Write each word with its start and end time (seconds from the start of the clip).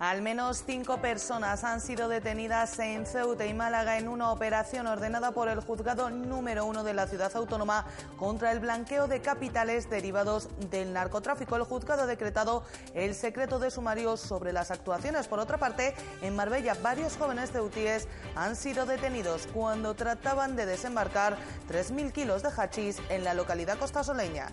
Al 0.00 0.22
menos 0.22 0.64
cinco 0.66 1.00
personas 1.00 1.62
han 1.62 1.80
sido 1.80 2.08
detenidas 2.08 2.80
en 2.80 3.06
Ceuta 3.06 3.46
y 3.46 3.54
Málaga 3.54 3.96
en 3.96 4.08
una 4.08 4.32
operación 4.32 4.88
ordenada 4.88 5.30
por 5.30 5.48
el 5.48 5.60
juzgado 5.60 6.10
número 6.10 6.66
uno 6.66 6.82
de 6.82 6.94
la 6.94 7.06
ciudad 7.06 7.30
autónoma 7.36 7.86
contra 8.16 8.50
el 8.50 8.58
blanqueo 8.58 9.06
de 9.06 9.22
capitales 9.22 9.88
derivados 9.88 10.48
del 10.68 10.92
narcotráfico. 10.92 11.54
El 11.54 11.62
juzgado 11.62 12.02
ha 12.02 12.06
decretado 12.06 12.64
el 12.94 13.14
secreto 13.14 13.60
de 13.60 13.70
sumarios 13.70 14.18
sobre 14.18 14.52
las 14.52 14.72
actuaciones. 14.72 15.28
Por 15.28 15.38
otra 15.38 15.58
parte, 15.58 15.94
en 16.22 16.34
Marbella 16.34 16.74
varios 16.82 17.16
jóvenes 17.16 17.52
ceutíes 17.52 18.08
han 18.34 18.56
sido 18.56 18.86
detenidos 18.86 19.46
cuando 19.54 19.94
trataban 19.94 20.56
de 20.56 20.66
desembarcar 20.66 21.36
3.000 21.70 22.10
kilos 22.10 22.42
de 22.42 22.48
hachís 22.48 23.00
en 23.10 23.22
la 23.22 23.32
localidad 23.32 23.78
costasoleña. 23.78 24.48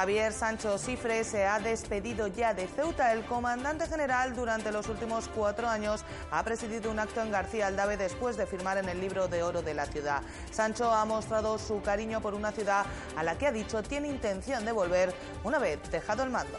Javier 0.00 0.32
Sancho 0.32 0.78
Cifre 0.78 1.24
se 1.24 1.44
ha 1.44 1.58
despedido 1.58 2.26
ya 2.26 2.54
de 2.54 2.66
Ceuta. 2.66 3.12
El 3.12 3.22
comandante 3.26 3.86
general 3.86 4.34
durante 4.34 4.72
los 4.72 4.88
últimos 4.88 5.28
cuatro 5.28 5.68
años 5.68 6.06
ha 6.30 6.42
presidido 6.42 6.90
un 6.90 6.98
acto 6.98 7.20
en 7.20 7.30
García 7.30 7.66
Aldave 7.66 7.98
después 7.98 8.38
de 8.38 8.46
firmar 8.46 8.78
en 8.78 8.88
el 8.88 8.98
libro 8.98 9.28
de 9.28 9.42
oro 9.42 9.60
de 9.60 9.74
la 9.74 9.84
ciudad. 9.84 10.22
Sancho 10.50 10.90
ha 10.90 11.04
mostrado 11.04 11.58
su 11.58 11.82
cariño 11.82 12.22
por 12.22 12.32
una 12.32 12.50
ciudad 12.50 12.86
a 13.14 13.22
la 13.22 13.36
que 13.36 13.46
ha 13.46 13.52
dicho 13.52 13.82
tiene 13.82 14.08
intención 14.08 14.64
de 14.64 14.72
volver 14.72 15.12
una 15.44 15.58
vez 15.58 15.78
dejado 15.90 16.22
el 16.22 16.30
mando. 16.30 16.56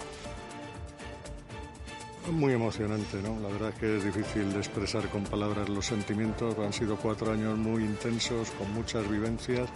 Muy 2.29 2.53
emocionante, 2.53 3.19
¿no? 3.21 3.39
La 3.39 3.49
verdad 3.49 3.73
que 3.73 3.97
es 3.97 4.03
difícil 4.05 4.53
de 4.53 4.59
expresar 4.59 5.09
con 5.09 5.23
palabras 5.23 5.67
los 5.69 5.87
sentimientos. 5.87 6.55
Han 6.59 6.71
sido 6.71 6.95
cuatro 6.95 7.31
años 7.31 7.57
muy 7.57 7.83
intensos, 7.83 8.51
con 8.51 8.71
muchas 8.73 9.09
vivencias 9.09 9.67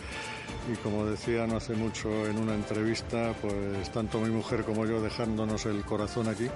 y 0.71 0.75
como 0.77 1.05
decía 1.05 1.47
no 1.47 1.57
hace 1.57 1.73
mucho 1.73 2.09
en 2.27 2.37
una 2.37 2.53
entrevista, 2.53 3.33
pues 3.41 3.91
tanto 3.91 4.19
mi 4.19 4.29
mujer 4.29 4.63
como 4.63 4.85
yo 4.85 5.01
dejándonos 5.01 5.65
el 5.65 5.83
corazón 5.83 6.27
aquí, 6.27 6.47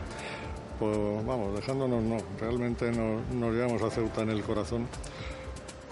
pues 0.77 1.25
vamos, 1.25 1.55
dejándonos 1.55 2.03
no, 2.03 2.17
realmente 2.39 2.91
nos, 2.91 3.25
nos 3.33 3.53
llevamos 3.53 3.81
a 3.81 3.89
Ceuta 3.89 4.21
en 4.21 4.29
el 4.29 4.43
corazón 4.43 4.87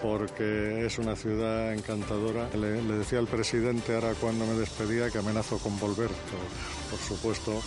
porque 0.00 0.86
es 0.86 0.96
una 1.00 1.16
ciudad 1.16 1.74
encantadora. 1.74 2.48
Le, 2.56 2.82
decía 2.82 3.18
al 3.18 3.26
presidente 3.26 3.96
ahora 3.96 4.14
cuando 4.20 4.46
me 4.46 4.54
despedía 4.54 5.10
que 5.10 5.18
amenazo 5.18 5.58
con 5.58 5.76
volver, 5.80 6.10
por 6.90 7.00
supuesto 7.00 7.60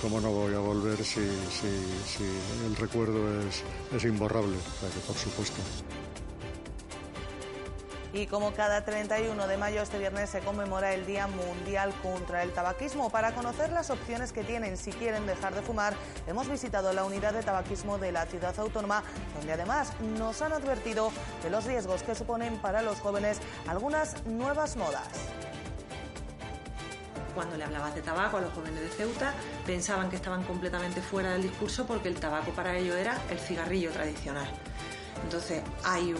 ¿cómo 0.00 0.20
no 0.20 0.30
voy 0.30 0.54
a 0.54 0.58
volver 0.58 1.04
si, 1.04 1.20
el 1.20 2.76
recuerdo 2.76 3.18
es, 3.48 4.04
imborrable? 4.04 4.56
Por 5.06 5.16
supuesto. 5.16 5.60
Y 8.14 8.26
como 8.26 8.52
cada 8.52 8.84
31 8.84 9.46
de 9.46 9.56
mayo, 9.56 9.80
este 9.80 9.98
viernes 9.98 10.28
se 10.28 10.40
conmemora 10.40 10.92
el 10.92 11.06
Día 11.06 11.28
Mundial 11.28 11.94
contra 12.02 12.42
el 12.42 12.52
Tabaquismo. 12.52 13.08
Para 13.08 13.32
conocer 13.32 13.72
las 13.72 13.88
opciones 13.88 14.32
que 14.32 14.44
tienen 14.44 14.76
si 14.76 14.92
quieren 14.92 15.26
dejar 15.26 15.54
de 15.54 15.62
fumar, 15.62 15.94
hemos 16.26 16.46
visitado 16.46 16.92
la 16.92 17.04
unidad 17.04 17.32
de 17.32 17.42
tabaquismo 17.42 17.96
de 17.96 18.12
la 18.12 18.26
ciudad 18.26 18.54
autónoma, 18.58 19.02
donde 19.34 19.54
además 19.54 19.92
nos 20.18 20.42
han 20.42 20.52
advertido 20.52 21.10
de 21.42 21.48
los 21.48 21.64
riesgos 21.64 22.02
que 22.02 22.14
suponen 22.14 22.58
para 22.58 22.82
los 22.82 23.00
jóvenes 23.00 23.38
algunas 23.66 24.26
nuevas 24.26 24.76
modas. 24.76 25.08
Cuando 27.34 27.56
le 27.56 27.64
hablabas 27.64 27.94
de 27.94 28.02
tabaco 28.02 28.36
a 28.36 28.40
los 28.40 28.52
jóvenes 28.52 28.80
de 28.80 28.88
Ceuta, 28.88 29.32
pensaban 29.66 30.10
que 30.10 30.16
estaban 30.16 30.42
completamente 30.44 31.00
fuera 31.00 31.32
del 31.32 31.42
discurso 31.42 31.86
porque 31.86 32.08
el 32.08 32.20
tabaco 32.20 32.52
para 32.52 32.76
ellos 32.76 32.96
era 32.96 33.20
el 33.30 33.38
cigarrillo 33.38 33.90
tradicional. 33.90 34.48
Entonces 35.22 35.62
hay 35.84 36.14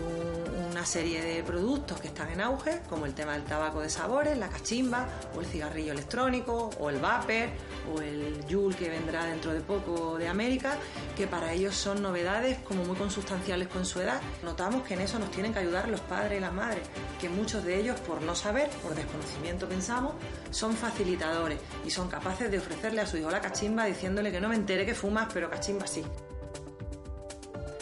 una 0.70 0.86
serie 0.86 1.22
de 1.22 1.42
productos 1.42 2.00
que 2.00 2.08
están 2.08 2.30
en 2.30 2.40
auge, 2.40 2.80
como 2.88 3.06
el 3.06 3.14
tema 3.14 3.32
del 3.32 3.44
tabaco 3.44 3.80
de 3.80 3.90
sabores, 3.90 4.38
la 4.38 4.48
cachimba, 4.48 5.06
o 5.36 5.40
el 5.40 5.46
cigarrillo 5.46 5.92
electrónico, 5.92 6.70
o 6.78 6.90
el 6.90 6.98
vapor, 6.98 7.48
o 7.92 8.00
el 8.00 8.46
Yule 8.46 8.74
que 8.76 8.88
vendrá 8.88 9.24
dentro 9.26 9.52
de 9.52 9.60
poco 9.60 10.16
de 10.18 10.28
América, 10.28 10.76
que 11.16 11.26
para 11.26 11.52
ellos 11.52 11.74
son 11.74 12.02
novedades 12.02 12.58
como 12.60 12.84
muy 12.84 12.96
consustanciales 12.96 13.68
con 13.68 13.84
su 13.84 14.00
edad. 14.00 14.20
Notamos 14.42 14.82
que 14.84 14.94
en 14.94 15.02
eso 15.02 15.18
nos 15.18 15.30
tienen 15.30 15.52
que 15.52 15.58
ayudar 15.58 15.88
los 15.88 16.00
padres 16.00 16.38
y 16.38 16.40
las 16.40 16.52
madres, 16.52 16.82
que 17.20 17.28
muchos 17.28 17.64
de 17.64 17.78
ellos, 17.78 18.00
por 18.00 18.22
no 18.22 18.34
saber, 18.34 18.68
por 18.82 18.94
desconocimiento 18.94 19.68
pensamos, 19.68 20.14
son 20.50 20.74
facilitadores 20.74 21.58
y 21.84 21.90
son 21.90 22.08
capaces 22.08 22.50
de 22.50 22.58
ofrecerle 22.58 23.00
a 23.00 23.06
su 23.06 23.16
hijo 23.16 23.30
la 23.30 23.40
cachimba 23.40 23.84
diciéndole 23.84 24.32
que 24.32 24.40
no 24.40 24.48
me 24.48 24.56
entere 24.56 24.86
que 24.86 24.94
fumas, 24.94 25.28
pero 25.32 25.50
cachimba 25.50 25.86
sí. 25.86 26.04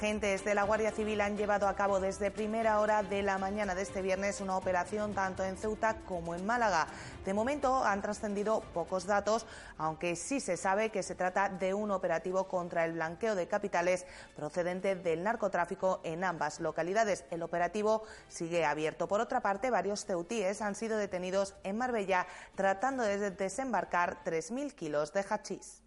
Agentes 0.00 0.46
de 0.46 0.54
la 0.54 0.62
Guardia 0.62 0.92
Civil 0.92 1.20
han 1.20 1.36
llevado 1.36 1.68
a 1.68 1.76
cabo 1.76 2.00
desde 2.00 2.30
primera 2.30 2.80
hora 2.80 3.02
de 3.02 3.22
la 3.22 3.36
mañana 3.36 3.74
de 3.74 3.82
este 3.82 4.00
viernes 4.00 4.40
una 4.40 4.56
operación 4.56 5.12
tanto 5.12 5.44
en 5.44 5.58
Ceuta 5.58 5.98
como 6.06 6.34
en 6.34 6.46
Málaga. 6.46 6.86
De 7.26 7.34
momento 7.34 7.84
han 7.84 8.00
trascendido 8.00 8.62
pocos 8.72 9.04
datos, 9.04 9.44
aunque 9.76 10.16
sí 10.16 10.40
se 10.40 10.56
sabe 10.56 10.88
que 10.88 11.02
se 11.02 11.14
trata 11.14 11.50
de 11.50 11.74
un 11.74 11.90
operativo 11.90 12.48
contra 12.48 12.86
el 12.86 12.94
blanqueo 12.94 13.34
de 13.34 13.46
capitales 13.46 14.06
procedente 14.34 14.96
del 14.96 15.22
narcotráfico 15.22 16.00
en 16.02 16.24
ambas 16.24 16.60
localidades. 16.60 17.26
El 17.30 17.42
operativo 17.42 18.02
sigue 18.28 18.64
abierto. 18.64 19.06
Por 19.06 19.20
otra 19.20 19.42
parte, 19.42 19.68
varios 19.68 20.06
ceutíes 20.06 20.62
han 20.62 20.76
sido 20.76 20.96
detenidos 20.96 21.56
en 21.62 21.76
Marbella 21.76 22.26
tratando 22.54 23.02
de 23.02 23.32
desembarcar 23.32 24.24
3.000 24.24 24.72
kilos 24.72 25.12
de 25.12 25.26
hachís. 25.28 25.82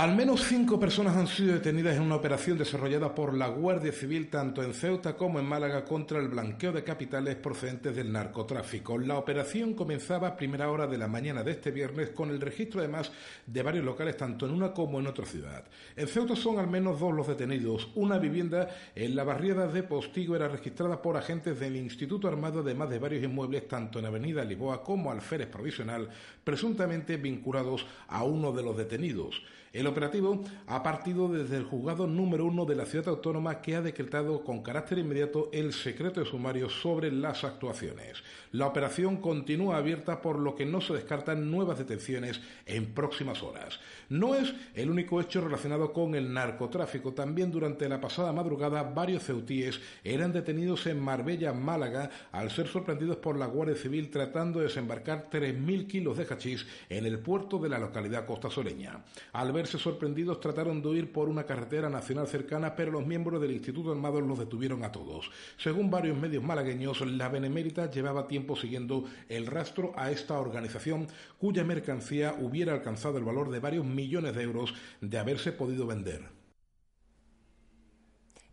Al 0.00 0.16
menos 0.16 0.44
cinco 0.44 0.80
personas 0.80 1.14
han 1.14 1.26
sido 1.26 1.52
detenidas 1.52 1.94
en 1.94 2.00
una 2.00 2.14
operación 2.14 2.56
desarrollada 2.56 3.14
por 3.14 3.34
la 3.34 3.48
Guardia 3.48 3.92
Civil 3.92 4.30
tanto 4.30 4.62
en 4.62 4.72
Ceuta 4.72 5.14
como 5.14 5.38
en 5.38 5.44
Málaga 5.44 5.84
contra 5.84 6.18
el 6.18 6.28
blanqueo 6.28 6.72
de 6.72 6.82
capitales 6.82 7.36
procedentes 7.36 7.94
del 7.94 8.10
narcotráfico. 8.10 8.96
La 8.96 9.18
operación 9.18 9.74
comenzaba 9.74 10.28
a 10.28 10.36
primera 10.38 10.70
hora 10.70 10.86
de 10.86 10.96
la 10.96 11.06
mañana 11.06 11.42
de 11.42 11.50
este 11.50 11.70
viernes 11.70 12.12
con 12.12 12.30
el 12.30 12.40
registro 12.40 12.80
además 12.80 13.12
de 13.44 13.62
varios 13.62 13.84
locales 13.84 14.16
tanto 14.16 14.46
en 14.46 14.52
una 14.52 14.72
como 14.72 14.98
en 15.00 15.06
otra 15.06 15.26
ciudad. 15.26 15.64
En 15.94 16.08
Ceuta 16.08 16.34
son 16.34 16.58
al 16.58 16.68
menos 16.68 16.98
dos 16.98 17.12
los 17.12 17.28
detenidos. 17.28 17.90
Una 17.94 18.16
vivienda 18.16 18.70
en 18.94 19.14
la 19.14 19.24
barriada 19.24 19.66
de 19.66 19.82
Postigo 19.82 20.34
era 20.34 20.48
registrada 20.48 21.02
por 21.02 21.18
agentes 21.18 21.60
del 21.60 21.76
Instituto 21.76 22.26
Armado 22.26 22.60
además 22.60 22.88
de 22.88 22.98
varios 22.98 23.22
inmuebles 23.22 23.68
tanto 23.68 23.98
en 23.98 24.06
Avenida 24.06 24.44
Lisboa 24.44 24.82
como 24.82 25.12
Alférez 25.12 25.48
Provisional 25.48 26.08
presuntamente 26.42 27.18
vinculados 27.18 27.86
a 28.08 28.24
uno 28.24 28.50
de 28.50 28.62
los 28.62 28.78
detenidos. 28.78 29.42
Operativo 29.90 30.42
ha 30.66 30.82
partido 30.82 31.28
desde 31.28 31.56
el 31.56 31.64
juzgado 31.64 32.06
número 32.06 32.46
uno 32.46 32.64
de 32.64 32.74
la 32.74 32.86
ciudad 32.86 33.08
autónoma 33.08 33.60
que 33.60 33.76
ha 33.76 33.82
decretado 33.82 34.42
con 34.42 34.62
carácter 34.62 34.98
inmediato 34.98 35.50
el 35.52 35.72
secreto 35.72 36.20
de 36.20 36.26
sumario 36.26 36.70
sobre 36.70 37.12
las 37.12 37.44
actuaciones. 37.44 38.22
La 38.52 38.66
operación 38.66 39.18
continúa 39.18 39.76
abierta 39.76 40.20
por 40.20 40.38
lo 40.38 40.54
que 40.54 40.66
no 40.66 40.80
se 40.80 40.94
descartan 40.94 41.50
nuevas 41.50 41.78
detenciones 41.78 42.40
en 42.66 42.94
próximas 42.94 43.42
horas. 43.42 43.78
No 44.08 44.34
es 44.34 44.52
el 44.74 44.90
único 44.90 45.20
hecho 45.20 45.40
relacionado 45.40 45.92
con 45.92 46.14
el 46.14 46.32
narcotráfico. 46.32 47.12
También 47.12 47.50
durante 47.50 47.88
la 47.88 48.00
pasada 48.00 48.32
madrugada 48.32 48.82
varios 48.82 49.24
ceutíes 49.24 49.80
eran 50.02 50.32
detenidos 50.32 50.86
en 50.86 51.00
Marbella, 51.00 51.52
Málaga, 51.52 52.10
al 52.32 52.50
ser 52.50 52.66
sorprendidos 52.66 53.16
por 53.18 53.36
la 53.36 53.46
Guardia 53.46 53.76
Civil 53.76 54.10
tratando 54.10 54.58
de 54.58 54.66
desembarcar 54.66 55.28
3.000 55.30 55.86
kilos 55.86 56.16
de 56.16 56.24
hachís 56.24 56.66
en 56.88 57.06
el 57.06 57.18
puerto 57.18 57.58
de 57.58 57.68
la 57.68 57.78
localidad 57.78 58.26
costasoleña. 58.26 59.04
Al 59.32 59.52
sorprendidos 59.78 60.40
trataron 60.40 60.82
de 60.82 60.88
huir 60.88 61.12
por 61.12 61.28
una 61.28 61.44
carretera 61.44 61.88
nacional 61.88 62.26
cercana, 62.26 62.74
pero 62.74 62.90
los 62.90 63.06
miembros 63.06 63.40
del 63.40 63.52
Instituto 63.52 63.92
Armado 63.92 64.20
los 64.20 64.38
detuvieron 64.38 64.84
a 64.84 64.92
todos. 64.92 65.30
Según 65.56 65.90
varios 65.90 66.16
medios 66.18 66.42
malagueños, 66.42 67.00
la 67.02 67.28
Benemérita 67.28 67.90
llevaba 67.90 68.26
tiempo 68.26 68.56
siguiendo 68.56 69.04
el 69.28 69.46
rastro 69.46 69.92
a 69.96 70.10
esta 70.10 70.38
organización 70.38 71.06
cuya 71.38 71.64
mercancía 71.64 72.34
hubiera 72.38 72.72
alcanzado 72.72 73.18
el 73.18 73.24
valor 73.24 73.50
de 73.50 73.60
varios 73.60 73.84
millones 73.84 74.34
de 74.34 74.42
euros 74.42 74.74
de 75.00 75.18
haberse 75.18 75.52
podido 75.52 75.86
vender. 75.86 76.39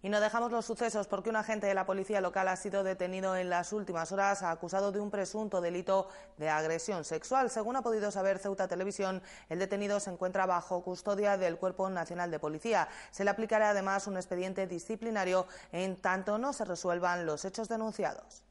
Y 0.04 0.10
no 0.10 0.20
dejamos 0.20 0.52
los 0.52 0.66
sucesos 0.66 1.08
porque 1.08 1.30
un 1.30 1.36
agente 1.36 1.66
de 1.66 1.74
la 1.74 1.88
policía 1.88 2.22
local 2.22 2.48
ha 2.48 2.56
sido 2.56 2.84
detenido 2.84 3.36
en 3.36 3.50
las 3.50 3.74
últimas 3.74 4.12
horas 4.12 4.44
acusado 4.44 4.92
de 4.92 5.00
un 5.00 5.10
presunto 5.10 5.60
delito 5.60 6.08
de 6.38 6.50
agresión 6.50 7.04
sexual. 7.04 7.50
Según 7.50 7.76
ha 7.76 7.82
podido 7.82 8.12
saber 8.12 8.38
Ceuta 8.38 8.68
Televisión, 8.68 9.24
el 9.50 9.60
detenido 9.60 10.00
se 10.00 10.12
encuentra 10.12 10.46
bajo 10.46 10.84
custodia 10.84 11.38
del 11.38 11.58
Cuerpo 11.58 11.90
Nacional 11.90 12.30
de 12.30 12.40
Policía. 12.40 12.88
Se 13.10 13.24
le 13.24 13.32
aplicará 13.32 13.72
además 13.72 14.06
un 14.06 14.18
expediente 14.18 14.68
disciplinario 14.68 15.48
en 15.72 15.96
tanto 15.96 16.38
no 16.38 16.54
se 16.54 16.66
resuelvan 16.66 17.26
los 17.26 17.44
hechos 17.44 17.68
denunciados. 17.68 18.47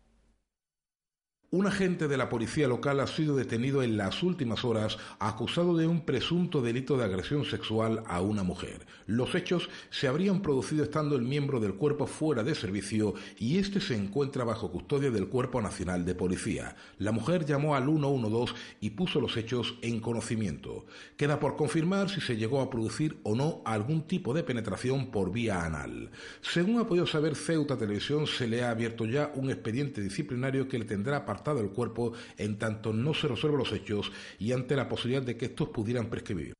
Un 1.52 1.69
agente 1.69 2.08
de 2.08 2.16
la 2.16 2.28
policía 2.28 2.66
local 2.66 2.98
ha 2.98 3.06
sido 3.06 3.37
detenido 3.37 3.84
en 3.84 3.96
las 3.96 4.25
últimas 4.25 4.64
horas 4.64 4.98
acusado 5.20 5.76
de 5.76 5.87
un 5.87 6.00
presunto 6.00 6.60
delito 6.60 6.96
de 6.96 7.04
agresión 7.04 7.44
sexual 7.44 8.02
a 8.08 8.20
una 8.20 8.43
mujer. 8.43 8.84
Los 9.06 9.37
hechos 9.37 9.70
se 9.90 10.08
habrían 10.08 10.43
producido 10.43 10.82
estando 10.82 11.14
el 11.14 11.22
miembro 11.22 11.60
del 11.60 11.75
cuerpo 11.75 12.08
fuera 12.08 12.43
de 12.43 12.56
servicio 12.56 13.14
y 13.38 13.58
este 13.58 13.81
se 13.81 13.94
encuentra 13.94 14.43
bajo 14.43 14.72
custodia 14.72 15.12
del 15.12 15.28
Cuerpo 15.28 15.62
Nacional 15.62 16.04
de 16.04 16.16
Policía. 16.16 16.75
La 16.98 17.12
mujer 17.12 17.46
llamó 17.46 17.76
al 17.76 17.84
112 17.84 18.52
y 18.81 18.90
puso 18.90 19.20
los 19.20 19.37
hechos 19.37 19.78
en 19.82 20.00
conocimiento. 20.00 20.87
Queda 21.16 21.38
por 21.38 21.54
confirmar 21.54 22.10
si 22.10 22.20
se 22.20 22.37
llegó 22.37 22.60
a 22.60 22.70
producir 22.70 23.20
o 23.22 23.37
no 23.37 23.62
algún 23.64 24.08
tipo 24.08 24.34
de 24.34 24.43
penetración 24.43 25.12
por 25.12 25.31
vía 25.31 25.64
anal. 25.64 26.10
Según 26.40 26.81
ha 26.81 26.88
podido 26.88 27.06
saber 27.06 27.37
Ceuta 27.37 27.78
Televisión, 27.78 28.26
se 28.26 28.48
le 28.48 28.64
ha 28.64 28.70
abierto 28.70 29.06
ya 29.06 29.31
un 29.37 29.48
expediente 29.48 30.00
disciplinario 30.00 30.66
que 30.66 30.81
le 30.81 30.84
tendrá 30.87 31.25
del 31.44 31.71
cuerpo 31.71 32.12
en 32.37 32.59
tanto 32.59 32.93
no 32.93 33.15
se 33.15 33.29
resuelvan 33.29 33.61
los 33.61 33.73
hechos 33.73 34.11
y 34.38 34.53
ante 34.53 34.77
la 34.77 34.88
posibilidad 34.88 35.23
de 35.23 35.37
que 35.37 35.47
estos 35.47 35.69
pudieran 35.69 36.09
prescribir. 36.09 36.56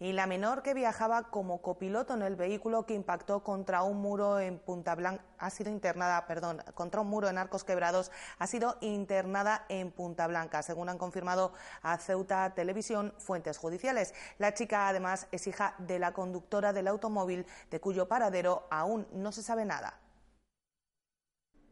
Y 0.00 0.12
la 0.12 0.26
menor 0.26 0.62
que 0.62 0.74
viajaba 0.74 1.30
como 1.30 1.62
copiloto 1.62 2.14
en 2.14 2.22
el 2.22 2.36
vehículo 2.36 2.84
que 2.84 2.94
impactó 2.94 3.42
contra 3.42 3.84
un 3.84 4.02
muro 4.02 4.38
en 4.38 4.58
Punta 4.58 4.94
Blanca 4.94 5.24
ha 5.38 5.50
sido 5.50 5.70
internada, 5.70 6.26
perdón, 6.26 6.62
contra 6.74 7.00
un 7.00 7.06
muro 7.06 7.28
en 7.28 7.38
Arcos 7.38 7.64
Quebrados, 7.64 8.10
ha 8.38 8.46
sido 8.46 8.76
internada 8.80 9.64
en 9.68 9.92
Punta 9.92 10.26
Blanca, 10.26 10.62
según 10.62 10.88
han 10.88 10.98
confirmado 10.98 11.54
a 11.80 11.96
Ceuta 11.96 12.52
Televisión 12.54 13.14
fuentes 13.18 13.56
judiciales. 13.56 14.14
La 14.38 14.52
chica 14.52 14.88
además 14.88 15.28
es 15.32 15.46
hija 15.46 15.74
de 15.78 15.98
la 15.98 16.12
conductora 16.12 16.72
del 16.72 16.88
automóvil 16.88 17.46
de 17.70 17.80
cuyo 17.80 18.06
paradero 18.06 18.66
aún 18.70 19.06
no 19.12 19.32
se 19.32 19.42
sabe 19.42 19.64
nada. 19.64 20.03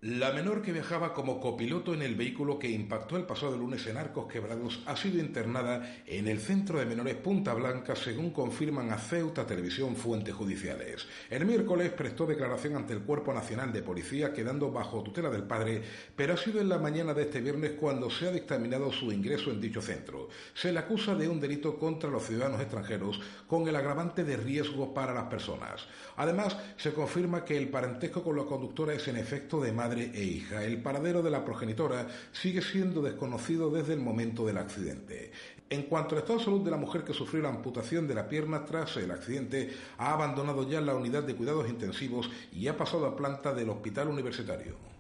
La 0.05 0.33
menor 0.33 0.63
que 0.63 0.73
viajaba 0.73 1.15
como 1.15 1.39
copiloto 1.39 1.95
en 1.95 2.03
el 2.03 2.17
vehículo 2.17 2.59
que 2.59 2.69
impactó 2.69 3.17
el 3.17 3.23
pasado 3.23 3.57
lunes 3.57 3.87
en 3.87 3.97
Arcos 3.97 4.27
Quebrados 4.27 4.83
ha 4.87 4.97
sido 4.97 5.21
internada 5.21 6.03
en 6.09 6.27
el 6.27 6.41
Centro 6.41 6.81
de 6.81 6.87
Menores 6.87 7.15
Punta 7.15 7.55
Blanca, 7.55 7.95
según 7.95 8.33
confirman 8.33 8.91
a 8.91 8.99
Ceuta 8.99 9.47
Televisión 9.47 9.95
fuentes 9.95 10.35
judiciales. 10.35 11.07
El 11.31 11.47
miércoles 11.47 11.93
prestó 11.93 12.27
declaración 12.27 12.75
ante 12.75 12.95
el 12.95 13.03
Cuerpo 13.03 13.33
Nacional 13.33 13.73
de 13.73 13.85
Policía, 13.85 14.33
quedando 14.33 14.73
bajo 14.73 15.05
tutela 15.05 15.31
del 15.31 15.45
padre, 15.45 15.81
pero 16.17 16.35
ha 16.35 16.37
sido 16.37 16.61
en 16.61 16.69
la 16.69 16.79
mañana 16.79 17.15
de 17.15 17.23
este 17.23 17.41
viernes 17.41 17.75
cuando 17.79 18.11
se 18.11 18.27
ha 18.27 18.33
dictaminado 18.33 18.91
su 18.91 19.13
ingreso 19.13 19.53
en 19.53 19.61
dicho 19.61 19.81
centro. 19.81 20.31
Se 20.53 20.73
le 20.73 20.81
acusa 20.81 21.15
de 21.15 21.29
un 21.29 21.39
delito 21.39 21.79
contra 21.79 22.11
los 22.11 22.27
ciudadanos 22.27 22.61
extranjeros 22.61 23.21
con 23.47 23.69
el 23.69 23.77
agravante 23.77 24.25
de 24.25 24.37
riesgo 24.37 24.93
para 24.93 25.15
las 25.15 25.27
personas. 25.27 25.87
Además, 26.17 26.57
se 26.77 26.93
confirma 26.93 27.45
que 27.45 27.57
el 27.57 27.69
parentesco 27.69 28.25
con 28.25 28.37
la 28.37 28.43
conductora 28.43 28.95
es 28.95 29.07
en 29.07 29.17
efecto 29.17 29.61
de 29.61 29.71
madre 29.71 29.92
e. 29.99 30.43
El 30.65 30.83
paradero 30.83 31.23
de 31.23 31.31
la 31.31 31.45
progenitora 31.45 32.07
sigue 32.33 32.63
siendo 32.63 33.03
desconocido 33.03 33.71
desde 33.71 33.95
el 33.95 34.01
momento 34.01 34.47
del 34.47 34.59
accidente. 34.59 35.33
En 35.71 35.85
cuanto 35.85 36.15
al 36.15 36.21
estado 36.21 36.39
de 36.39 36.45
salud 36.45 36.61
de 36.61 36.71
la 36.71 36.77
mujer 36.77 37.03
que 37.03 37.15
sufrió 37.15 37.43
la 37.43 37.49
amputación 37.49 38.07
de 38.07 38.15
la 38.15 38.29
pierna 38.29 38.65
tras 38.65 38.97
el 38.99 39.11
accidente, 39.11 39.73
ha 39.99 40.13
abandonado 40.13 40.69
ya 40.69 40.81
la 40.81 40.95
unidad 40.95 41.23
de 41.23 41.35
cuidados 41.35 41.69
intensivos 41.69 42.31
y 42.53 42.69
ha 42.69 42.77
pasado 42.77 43.07
a 43.07 43.17
planta 43.17 43.55
del 43.55 43.71
hospital 43.71 44.09
universitario. 44.09 44.92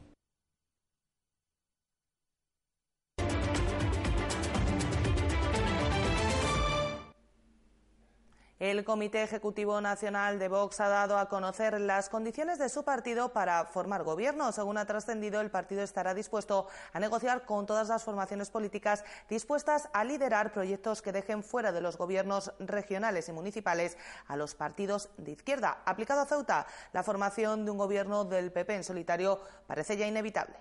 El 8.62 8.84
Comité 8.84 9.24
Ejecutivo 9.24 9.80
Nacional 9.80 10.38
de 10.38 10.46
Vox 10.46 10.78
ha 10.78 10.86
dado 10.86 11.18
a 11.18 11.28
conocer 11.28 11.80
las 11.80 12.08
condiciones 12.08 12.60
de 12.60 12.68
su 12.68 12.84
partido 12.84 13.32
para 13.32 13.64
formar 13.64 14.04
gobierno. 14.04 14.52
Según 14.52 14.78
ha 14.78 14.86
trascendido, 14.86 15.40
el 15.40 15.50
partido 15.50 15.82
estará 15.82 16.14
dispuesto 16.14 16.68
a 16.92 17.00
negociar 17.00 17.44
con 17.44 17.66
todas 17.66 17.88
las 17.88 18.04
formaciones 18.04 18.50
políticas 18.50 19.04
dispuestas 19.28 19.88
a 19.92 20.04
liderar 20.04 20.52
proyectos 20.52 21.02
que 21.02 21.10
dejen 21.10 21.42
fuera 21.42 21.72
de 21.72 21.80
los 21.80 21.98
gobiernos 21.98 22.52
regionales 22.60 23.28
y 23.28 23.32
municipales 23.32 23.98
a 24.28 24.36
los 24.36 24.54
partidos 24.54 25.08
de 25.16 25.32
izquierda. 25.32 25.82
Aplicado 25.84 26.20
a 26.20 26.26
Ceuta, 26.26 26.68
la 26.92 27.02
formación 27.02 27.64
de 27.64 27.72
un 27.72 27.78
gobierno 27.78 28.24
del 28.24 28.52
PP 28.52 28.76
en 28.76 28.84
solitario 28.84 29.40
parece 29.66 29.96
ya 29.96 30.06
inevitable. 30.06 30.54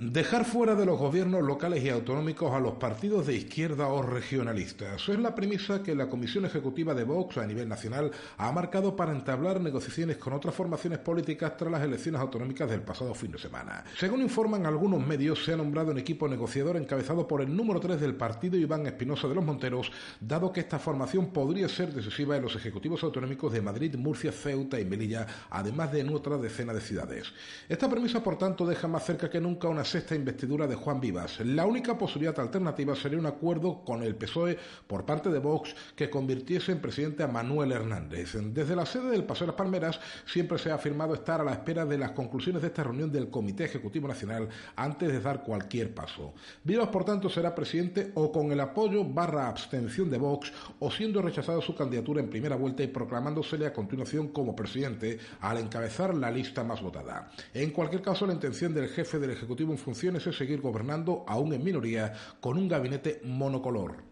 Dejar 0.00 0.46
fuera 0.46 0.74
de 0.74 0.86
los 0.86 0.98
gobiernos 0.98 1.42
locales 1.42 1.84
y 1.84 1.90
autonómicos 1.90 2.54
a 2.54 2.58
los 2.58 2.76
partidos 2.76 3.26
de 3.26 3.34
izquierda 3.34 3.88
o 3.88 4.00
regionalistas. 4.00 5.06
es 5.06 5.18
la 5.18 5.34
premisa 5.34 5.82
que 5.82 5.94
la 5.94 6.08
Comisión 6.08 6.46
Ejecutiva 6.46 6.94
de 6.94 7.04
Vox 7.04 7.36
a 7.36 7.46
nivel 7.46 7.68
nacional 7.68 8.10
ha 8.38 8.50
marcado 8.50 8.96
para 8.96 9.12
entablar 9.12 9.60
negociaciones 9.60 10.16
con 10.16 10.32
otras 10.32 10.54
formaciones 10.54 11.00
políticas 11.00 11.54
tras 11.54 11.70
las 11.70 11.82
elecciones 11.82 12.18
autonómicas 12.18 12.70
del 12.70 12.80
pasado 12.80 13.12
fin 13.12 13.32
de 13.32 13.38
semana. 13.38 13.84
Según 13.98 14.22
informan 14.22 14.64
algunos 14.64 15.06
medios, 15.06 15.44
se 15.44 15.52
ha 15.52 15.56
nombrado 15.58 15.90
un 15.90 15.98
equipo 15.98 16.26
negociador 16.26 16.78
encabezado 16.78 17.28
por 17.28 17.42
el 17.42 17.54
número 17.54 17.78
3 17.78 18.00
del 18.00 18.14
partido 18.14 18.56
Iván 18.56 18.86
Espinosa 18.86 19.28
de 19.28 19.34
los 19.34 19.44
Monteros, 19.44 19.92
dado 20.18 20.50
que 20.50 20.60
esta 20.60 20.78
formación 20.78 21.30
podría 21.30 21.68
ser 21.68 21.92
decisiva 21.92 22.38
en 22.38 22.42
los 22.44 22.56
ejecutivos 22.56 23.02
autonómicos 23.04 23.52
de 23.52 23.60
Madrid, 23.60 23.96
Murcia, 23.96 24.32
Ceuta 24.32 24.80
y 24.80 24.86
Melilla, 24.86 25.26
además 25.50 25.92
de 25.92 26.00
en 26.00 26.08
otra 26.08 26.38
decena 26.38 26.72
de 26.72 26.80
ciudades. 26.80 27.34
Esta 27.68 27.86
premisa, 27.86 28.22
por 28.22 28.38
tanto, 28.38 28.64
deja 28.64 28.88
más 28.88 29.04
cerca 29.04 29.28
que 29.28 29.42
nunca 29.42 29.68
una 29.68 29.89
sexta 29.90 30.14
investidura 30.14 30.68
de 30.68 30.76
Juan 30.76 31.00
Vivas. 31.00 31.40
La 31.40 31.66
única 31.66 31.98
posibilidad 31.98 32.38
alternativa 32.38 32.94
sería 32.94 33.18
un 33.18 33.26
acuerdo 33.26 33.82
con 33.84 34.04
el 34.04 34.14
PSOE 34.14 34.56
por 34.86 35.04
parte 35.04 35.30
de 35.30 35.40
Vox 35.40 35.74
que 35.96 36.08
convirtiese 36.08 36.70
en 36.70 36.80
presidente 36.80 37.24
a 37.24 37.26
Manuel 37.26 37.72
Hernández. 37.72 38.36
Desde 38.40 38.76
la 38.76 38.86
sede 38.86 39.10
del 39.10 39.24
Paseo 39.24 39.46
de 39.46 39.52
las 39.52 39.58
Palmeras 39.58 40.00
siempre 40.26 40.58
se 40.58 40.70
ha 40.70 40.76
afirmado 40.76 41.12
estar 41.14 41.40
a 41.40 41.44
la 41.44 41.54
espera 41.54 41.84
de 41.84 41.98
las 41.98 42.12
conclusiones 42.12 42.62
de 42.62 42.68
esta 42.68 42.84
reunión 42.84 43.10
del 43.10 43.30
Comité 43.30 43.64
Ejecutivo 43.64 44.06
Nacional 44.06 44.48
antes 44.76 45.10
de 45.10 45.20
dar 45.20 45.42
cualquier 45.42 45.92
paso. 45.92 46.34
Vivas, 46.62 46.88
por 46.88 47.04
tanto, 47.04 47.28
será 47.28 47.52
presidente 47.52 48.12
o 48.14 48.30
con 48.30 48.52
el 48.52 48.60
apoyo 48.60 49.04
barra 49.04 49.48
abstención 49.48 50.08
de 50.08 50.18
Vox 50.18 50.52
o 50.78 50.88
siendo 50.92 51.20
rechazada 51.20 51.60
su 51.60 51.74
candidatura 51.74 52.20
en 52.20 52.30
primera 52.30 52.54
vuelta 52.54 52.84
y 52.84 52.86
proclamándosele 52.86 53.66
a 53.66 53.72
continuación 53.72 54.28
como 54.28 54.54
presidente 54.54 55.18
al 55.40 55.58
encabezar 55.58 56.14
la 56.14 56.30
lista 56.30 56.62
más 56.62 56.80
votada. 56.80 57.32
En 57.52 57.70
cualquier 57.72 58.02
caso, 58.02 58.24
la 58.24 58.34
intención 58.34 58.72
del 58.72 58.88
jefe 58.88 59.18
del 59.18 59.32
Ejecutivo 59.32 59.72
funciones 59.80 60.26
es 60.26 60.36
seguir 60.36 60.60
gobernando 60.60 61.24
aún 61.26 61.52
en 61.52 61.64
minoría 61.64 62.12
con 62.40 62.56
un 62.56 62.68
gabinete 62.68 63.20
monocolor. 63.24 64.09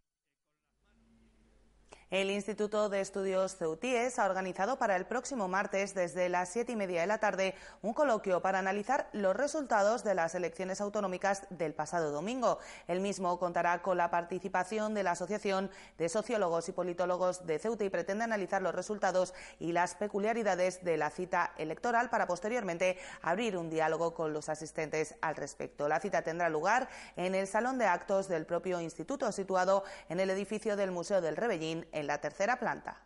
El 2.11 2.31
Instituto 2.31 2.89
de 2.89 3.03
Estudios 3.03 3.57
Ceutíes 3.57 4.19
ha 4.19 4.25
organizado 4.25 4.79
para 4.79 4.97
el 4.97 5.05
próximo 5.05 5.47
martes, 5.47 5.93
desde 5.93 6.31
las 6.31 6.49
siete 6.49 6.73
y 6.73 6.77
media 6.77 7.03
de 7.03 7.07
la 7.07 7.19
tarde, 7.19 7.55
un 7.83 7.93
coloquio 7.93 8.41
para 8.41 8.59
analizar 8.59 9.11
los 9.13 9.37
resultados 9.37 10.05
de 10.05 10.15
las 10.15 10.35
elecciones 10.35 10.81
autonómicas 10.81 11.47
del 11.51 11.75
pasado 11.75 12.11
domingo. 12.11 12.61
El 12.87 13.03
mismo 13.03 13.39
contará 13.39 13.83
con 13.83 13.99
la 13.99 14.11
participación 14.11 14.95
de 14.95 15.03
la 15.03 15.11
Asociación 15.11 15.71
de 15.99 16.09
Sociólogos 16.09 16.71
y 16.71 16.73
Politólogos 16.73 17.47
de 17.47 17.59
Ceuta 17.59 17.85
y 17.85 17.91
pretende 17.91 18.25
analizar 18.25 18.63
los 18.63 18.75
resultados 18.75 19.35
y 19.59 19.73
las 19.73 19.95
peculiaridades 19.95 20.83
de 20.83 20.97
la 20.97 21.11
cita 21.11 21.53
electoral 21.59 22.09
para 22.09 22.27
posteriormente 22.27 22.97
abrir 23.21 23.55
un 23.59 23.69
diálogo 23.69 24.15
con 24.15 24.33
los 24.33 24.49
asistentes 24.49 25.15
al 25.21 25.37
respecto. 25.37 25.89
La 25.89 26.01
cita 26.01 26.23
tendrá 26.23 26.49
lugar 26.49 26.89
en 27.17 27.35
el 27.35 27.47
Salón 27.47 27.77
de 27.77 27.85
Actos 27.85 28.29
del 28.29 28.47
propio 28.47 28.81
instituto, 28.81 29.31
situado 29.31 29.85
en 30.09 30.21
el 30.21 30.31
edificio 30.31 30.75
del 30.75 30.91
Museo 30.91 31.21
del 31.21 31.37
Rebellín 31.37 31.87
en 31.99 32.07
la 32.07 32.19
tercera 32.21 32.59
planta. 32.59 32.97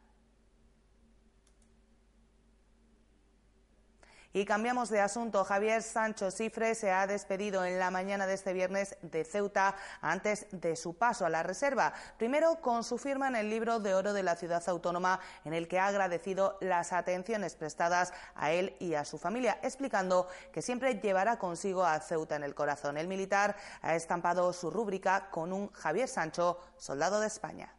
Y 4.34 4.46
cambiamos 4.46 4.88
de 4.88 5.00
asunto. 5.00 5.44
Javier 5.44 5.82
Sancho 5.82 6.30
Cifre 6.30 6.74
se 6.74 6.90
ha 6.90 7.06
despedido 7.06 7.66
en 7.66 7.78
la 7.78 7.90
mañana 7.90 8.26
de 8.26 8.32
este 8.32 8.54
viernes 8.54 8.96
de 9.02 9.24
Ceuta 9.24 9.76
antes 10.00 10.46
de 10.52 10.74
su 10.74 10.94
paso 10.96 11.26
a 11.26 11.28
la 11.28 11.42
reserva. 11.42 11.92
Primero 12.16 12.62
con 12.62 12.82
su 12.82 12.96
firma 12.96 13.28
en 13.28 13.36
el 13.36 13.50
libro 13.50 13.78
de 13.78 13.92
oro 13.92 14.14
de 14.14 14.22
la 14.22 14.36
ciudad 14.36 14.66
autónoma, 14.66 15.20
en 15.44 15.52
el 15.52 15.68
que 15.68 15.78
ha 15.78 15.86
agradecido 15.86 16.56
las 16.62 16.94
atenciones 16.94 17.56
prestadas 17.56 18.14
a 18.34 18.52
él 18.52 18.74
y 18.78 18.94
a 18.94 19.04
su 19.04 19.18
familia, 19.18 19.58
explicando 19.62 20.26
que 20.50 20.62
siempre 20.62 20.94
llevará 20.94 21.38
consigo 21.38 21.84
a 21.84 22.00
Ceuta 22.00 22.34
en 22.34 22.44
el 22.44 22.54
corazón. 22.54 22.96
El 22.96 23.08
militar 23.08 23.54
ha 23.82 23.94
estampado 23.94 24.50
su 24.54 24.70
rúbrica 24.70 25.28
con 25.30 25.52
un 25.52 25.70
Javier 25.72 26.08
Sancho, 26.08 26.58
soldado 26.78 27.20
de 27.20 27.26
España. 27.26 27.74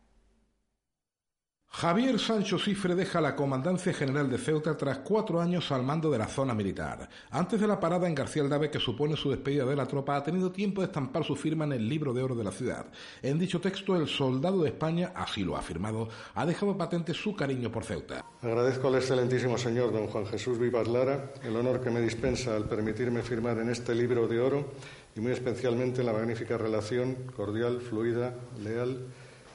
Javier 1.75 2.19
Sancho 2.19 2.59
Cifre 2.59 2.93
deja 2.93 3.19
la 3.19 3.35
Comandancia 3.35 3.91
General 3.93 4.29
de 4.29 4.37
Ceuta 4.37 4.77
tras 4.77 4.99
cuatro 4.99 5.41
años 5.41 5.71
al 5.71 5.81
mando 5.81 6.11
de 6.11 6.19
la 6.19 6.27
zona 6.27 6.53
militar. 6.53 7.09
Antes 7.31 7.59
de 7.59 7.67
la 7.67 7.79
parada 7.79 8.07
en 8.07 8.13
García 8.13 8.43
Aldave, 8.43 8.69
que 8.69 8.79
supone 8.79 9.17
su 9.17 9.31
despedida 9.31 9.65
de 9.65 9.75
la 9.75 9.87
tropa, 9.87 10.15
ha 10.15 10.23
tenido 10.23 10.51
tiempo 10.51 10.81
de 10.81 10.87
estampar 10.87 11.23
su 11.23 11.35
firma 11.35 11.65
en 11.65 11.73
el 11.73 11.89
libro 11.89 12.13
de 12.13 12.21
oro 12.21 12.35
de 12.35 12.43
la 12.43 12.51
ciudad. 12.51 12.85
En 13.23 13.39
dicho 13.39 13.59
texto, 13.59 13.95
el 13.95 14.07
soldado 14.07 14.61
de 14.61 14.69
España, 14.69 15.13
así 15.15 15.43
lo 15.43 15.55
ha 15.55 15.59
afirmado, 15.59 16.07
ha 16.35 16.45
dejado 16.45 16.77
patente 16.77 17.13
su 17.13 17.35
cariño 17.35 17.71
por 17.71 17.83
Ceuta. 17.83 18.23
Agradezco 18.43 18.87
al 18.87 18.95
excelentísimo 18.95 19.57
señor 19.57 19.91
don 19.91 20.07
Juan 20.07 20.27
Jesús 20.27 20.59
Vivas 20.59 20.87
Lara 20.87 21.31
el 21.43 21.55
honor 21.55 21.81
que 21.81 21.89
me 21.89 22.01
dispensa 22.01 22.55
al 22.55 22.65
permitirme 22.65 23.23
firmar 23.23 23.57
en 23.57 23.69
este 23.69 23.95
libro 23.95 24.27
de 24.27 24.39
oro 24.39 24.73
y 25.15 25.19
muy 25.19 25.31
especialmente 25.31 26.01
en 26.01 26.05
la 26.05 26.13
magnífica 26.13 26.55
relación 26.55 27.15
cordial, 27.35 27.81
fluida, 27.81 28.35
leal 28.63 29.07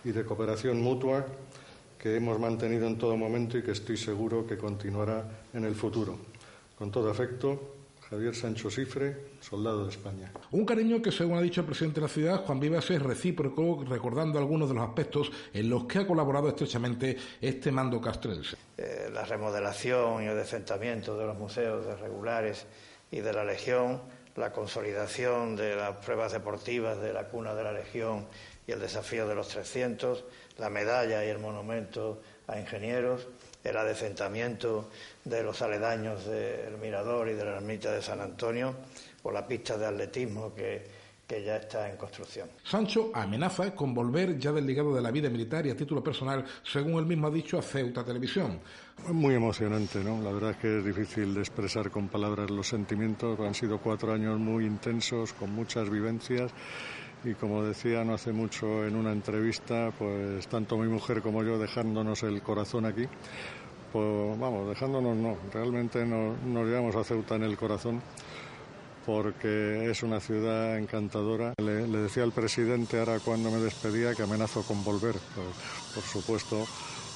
y 0.05 0.11
de 0.11 0.25
cooperación 0.25 0.83
mutua 0.83 1.25
que 1.99 2.17
hemos 2.17 2.39
mantenido 2.39 2.87
en 2.87 2.97
todo 2.97 3.17
momento 3.17 3.59
y 3.59 3.63
que 3.63 3.73
estoy 3.73 3.97
seguro 3.97 4.47
que 4.47 4.57
continuará 4.57 5.25
en 5.53 5.65
el 5.65 5.75
futuro. 5.75 6.17
Con 6.77 6.93
todo 6.93 7.11
afecto, 7.11 7.75
Javier 8.09 8.35
Sancho 8.35 8.71
Cifre, 8.71 9.17
soldado 9.41 9.85
de 9.85 9.91
España. 9.91 10.33
Un 10.53 10.65
cariño 10.65 11.03
que, 11.03 11.13
según 11.13 11.37
ha 11.37 11.43
dicho 11.43 11.61
el 11.61 11.67
presidente 11.67 12.01
de 12.01 12.07
la 12.07 12.13
ciudad, 12.13 12.45
Juan 12.47 12.59
Vivas, 12.59 12.91
es 12.91 13.03
recíproco, 13.03 13.85
recordando 13.87 14.39
algunos 14.39 14.69
de 14.69 14.77
los 14.77 14.89
aspectos 14.89 15.31
en 15.53 15.69
los 15.69 15.85
que 15.85 15.99
ha 15.99 16.07
colaborado 16.07 16.49
estrechamente 16.49 17.17
este 17.41 17.71
mando 17.71 18.01
castrense. 18.01 18.57
Eh, 18.79 19.11
la 19.13 19.25
remodelación 19.25 20.23
y 20.23 20.27
el 20.27 20.37
descentamiento 20.37 21.19
de 21.19 21.27
los 21.27 21.37
museos 21.37 21.85
de 21.85 21.97
regulares 21.97 22.65
y 23.11 23.21
de 23.21 23.33
la 23.33 23.45
Legión, 23.45 24.01
la 24.37 24.53
consolidación 24.53 25.57
de 25.57 25.77
las 25.77 25.97
pruebas 25.97 26.33
deportivas 26.33 27.01
de 27.01 27.13
la 27.13 27.25
cuna 27.25 27.55
de 27.55 27.65
la 27.65 27.73
Legión 27.73 28.27
y 28.67 28.73
el 28.73 28.81
desafío 28.81 29.29
de 29.29 29.35
los 29.35 29.49
300, 29.49 30.25
la 30.59 30.69
medalla 30.69 31.25
y 31.25 31.29
el 31.29 31.39
monumento 31.39 32.21
a 32.47 32.59
ingenieros, 32.59 33.27
el 33.65 33.77
adecentamiento 33.77 34.91
de 35.25 35.43
los 35.43 35.61
aledaños 35.63 36.27
del 36.27 36.79
Mirador 36.79 37.29
y 37.29 37.35
de 37.35 37.45
la 37.45 37.57
ermita 37.57 37.93
de 37.93 38.03
San 38.03 38.21
Antonio, 38.21 38.75
o 39.23 39.31
la 39.31 39.47
pista 39.47 39.77
de 39.77 39.87
atletismo 39.87 40.55
que, 40.55 40.99
ya 41.29 41.57
está 41.57 41.91
en 41.91 41.99
construcción. 41.99 42.49
Sancho 42.65 43.11
amenaza 43.13 43.75
con 43.75 43.93
volver 43.93 44.39
ya 44.39 44.51
del 44.51 44.67
ligado 44.67 44.95
de 44.95 45.03
la 45.03 45.11
vida 45.11 45.29
militar 45.29 45.67
y 45.67 45.71
a 45.71 45.77
título 45.77 46.03
personal, 46.03 46.43
según 46.63 46.95
él 46.95 47.05
mismo 47.05 47.27
ha 47.27 47.31
dicho 47.31 47.59
a 47.59 47.63
Ceuta 47.63 48.03
Televisión. 48.03 48.59
Muy 49.09 49.35
emocionante, 49.35 50.03
¿no? 50.03 50.23
La 50.23 50.33
verdad 50.33 50.53
es 50.53 50.57
que 50.57 50.79
es 50.79 50.85
difícil 50.85 51.35
de 51.35 51.41
expresar 51.41 51.91
con 51.91 52.09
palabras 52.09 52.51
los 52.51 52.67
sentimientos. 52.67 53.39
Han 53.41 53.53
sido 53.53 53.79
cuatro 53.79 54.15
años 54.15 54.39
muy 54.39 54.65
intensos, 54.65 55.35
con 55.35 55.53
muchas 55.53 55.91
vivencias 55.91 56.51
y 57.25 57.35
como 57.35 57.65
decía 57.65 58.05
no 58.05 58.15
hace 58.15 58.33
mucho 58.33 58.87
en 58.87 58.97
una 58.97 59.13
entrevista, 59.13 59.93
pues 59.99 60.47
tanto 60.49 60.77
mi 60.77 60.89
mujer 60.89 61.21
como 61.23 61.43
yo 61.43 61.59
dejándonos 61.59 62.23
el 62.23 62.41
corazón 62.43 62.87
aquí, 62.87 63.07
pues 63.93 64.39
vamos, 64.39 64.69
dejándonos 64.69 65.17
no, 65.17 65.37
realmente 65.53 66.05
nos, 66.05 66.37
llevamos 66.67 66.95
a 66.97 67.05
Ceuta 67.05 67.37
en 67.37 67.45
el 67.45 67.57
corazón 67.57 68.03
porque 69.07 69.91
es 69.91 70.03
una 70.03 70.21
ciudad 70.21 70.77
encantadora. 70.77 71.55
Le, 71.57 71.87
decía 71.87 72.25
al 72.25 72.33
presidente 72.33 72.99
ahora 72.99 73.19
cuando 73.21 73.51
me 73.51 73.57
despedía 73.59 74.15
que 74.15 74.23
amenazo 74.23 74.63
con 74.63 74.85
volver, 74.85 75.15
pues, 75.35 75.95
por 75.95 76.03
supuesto 76.05 76.67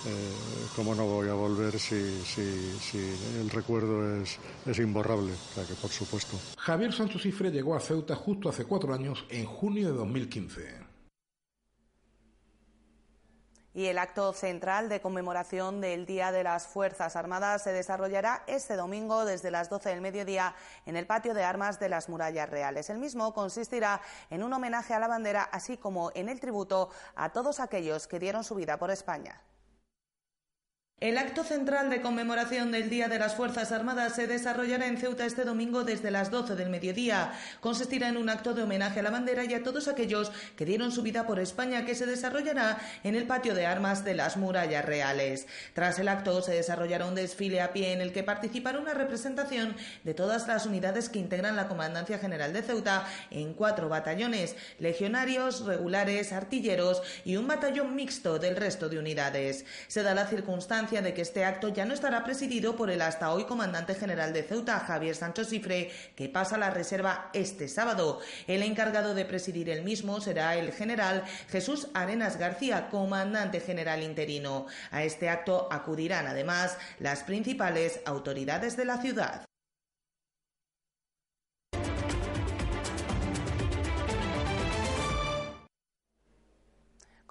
eh, 0.07 0.35
¿cómo 0.75 0.95
no 0.95 1.07
voy 1.07 1.29
a 1.29 1.35
volver 1.35 1.79
si, 1.79 2.23
si, 2.25 2.99
el 3.41 3.51
recuerdo 3.51 4.21
es, 4.23 4.39
es, 4.67 4.79
imborrable? 4.79 5.33
O 5.33 5.55
sea 5.55 5.65
que 5.65 5.75
por 5.75 5.91
supuesto. 5.91 6.37
Javier 6.59 6.93
Sánchez 6.93 7.23
Cifre 7.23 7.51
llegó 7.51 7.75
a 7.75 7.81
Ceuta 7.81 8.17
justo 8.17 8.49
hace 8.49 8.65
cuatro 8.65 8.93
años, 8.93 9.25
en 9.29 9.47
junio 9.47 9.93
de 9.93 9.97
2015. 9.99 10.93
Y 13.75 13.87
el 13.87 13.97
acto 13.97 14.35
central 14.35 14.91
de 14.91 15.01
conmemoración 15.01 15.81
del 15.81 16.05
Día 16.05 16.31
de 16.31 16.45
las 16.45 16.67
Fuerzas 16.67 17.17
Armadas 17.17 17.63
se 17.63 17.73
desarrollará 17.73 18.43
este 18.47 18.77
domingo 18.77 19.25
desde 19.25 19.51
las 19.51 19.71
12 19.71 19.89
del 19.89 20.03
mediodía 20.03 20.55
en 20.85 20.97
el 20.97 21.07
patio 21.07 21.33
de 21.33 21.43
armas 21.43 21.81
de 21.81 21.89
las 21.89 22.11
murallas 22.11 22.51
reales. 22.51 22.91
El 22.91 22.99
mismo 22.99 23.33
consistirá 23.33 24.03
en 24.29 24.43
un 24.43 24.53
homenaje 24.53 24.93
a 24.93 24.99
la 24.99 25.09
bandera, 25.09 25.45
así 25.45 25.79
como 25.79 26.11
en 26.15 26.29
el 26.29 26.39
tributo 26.39 26.91
a 27.15 27.31
todos 27.31 27.61
aquellos 27.61 28.07
que 28.07 28.19
dieron 28.19 28.45
su 28.45 28.57
vida 28.57 28.79
por 28.79 28.91
España. 28.91 29.41
El 31.03 31.19
acto 31.19 31.43
central 31.43 31.91
de 31.91 32.01
conmemoración 32.01 32.71
del 32.71 32.89
Día 32.89 33.09
de 33.09 33.19
las 33.19 33.35
Fuerzas 33.35 33.73
Armadas 33.73 34.15
se 34.15 34.29
desarrollará 34.29 34.87
en 34.87 34.99
Ceuta 34.99 35.27
este 35.27 35.43
domingo 35.43 35.83
desde 35.83 36.13
las 36.13 36.31
12 36.31 36.55
del 36.55 36.71
mediodía. 36.71 37.33
Consistirá 37.59 38.09
en 38.09 38.17
un 38.17 38.29
acto 38.29 38.55
de 38.55 38.63
homenaje 38.63 39.01
a 39.01 39.03
la 39.03 39.11
bandera 39.11 39.45
y 39.45 39.53
a 39.53 39.65
todos 39.65 39.89
aquellos 39.89 40.31
que 40.55 40.65
dieron 40.65 40.93
su 40.93 41.03
vida 41.03 41.27
por 41.27 41.41
España 41.41 41.85
que 41.85 41.97
se 41.97 42.07
desarrollará 42.07 42.79
en 43.03 43.17
el 43.17 43.27
patio 43.27 43.53
de 43.57 43.67
armas 43.67 44.05
de 44.05 44.15
las 44.15 44.37
murallas 44.37 44.85
reales. 44.85 45.49
Tras 45.75 45.99
el 45.99 46.07
acto 46.07 46.41
se 46.41 46.53
desarrollará 46.53 47.07
un 47.07 47.17
desfile 47.17 47.63
a 47.63 47.73
pie 47.73 47.93
en 47.93 48.01
el 48.01 48.13
que 48.13 48.23
participará 48.23 48.79
una 48.79 48.95
representación 48.95 49.75
de 50.05 50.15
todas 50.15 50.47
las 50.47 50.67
unidades 50.67 51.09
que 51.09 51.19
integran 51.19 51.57
la 51.57 51.67
Comandancia 51.67 52.21
General 52.21 52.53
de 52.53 52.63
Ceuta 52.63 53.09
en 53.33 53.55
cuatro 53.55 53.89
batallones, 53.89 54.55
legionarios, 54.79 55.65
regulares, 55.65 56.33
artilleros 56.33 57.03
y 57.25 57.35
un 57.39 57.49
batallón 57.49 57.97
mixto 57.97 58.39
del 58.39 58.55
resto 58.55 58.89
de 58.89 59.01
unidades. 59.01 59.65
Se 59.89 60.05
da 60.05 60.15
la 60.15 60.29
circunstancia 60.29 60.92
de 61.01 61.15
que 61.15 61.23
este 61.23 61.47
acto 61.47 61.69
ya 61.69 61.87
no 61.87 61.95
estará 61.95 62.23
presidido 62.25 62.77
por 62.77 62.91
el 62.91 63.01
hasta 63.01 63.33
hoy 63.33 63.45
comandante 63.45 63.95
general 63.95 64.35
de 64.35 64.43
Ceuta, 64.43 64.79
Javier 64.81 65.15
Sancho 65.15 65.45
Cifre, 65.45 65.91
que 66.15 66.29
pasa 66.29 66.57
a 66.57 66.59
la 66.59 66.71
reserva 66.71 67.31
este 67.33 67.69
sábado. 67.69 68.21
El 68.47 68.63
encargado 68.63 69.15
de 69.15 69.25
presidir 69.25 69.71
el 69.71 69.85
mismo 69.85 70.21
será 70.21 70.57
el 70.57 70.73
general 70.73 71.25
Jesús 71.49 71.89
Arenas 71.95 72.37
García, 72.37 72.91
comandante 72.91 73.61
general 73.61 74.03
interino. 74.03 74.67
A 74.91 75.05
este 75.05 75.31
acto 75.31 75.69
acudirán 75.71 76.27
además 76.27 76.77
las 76.99 77.23
principales 77.23 78.01
autoridades 78.05 78.77
de 78.77 78.85
la 78.85 79.01
ciudad. 79.01 79.47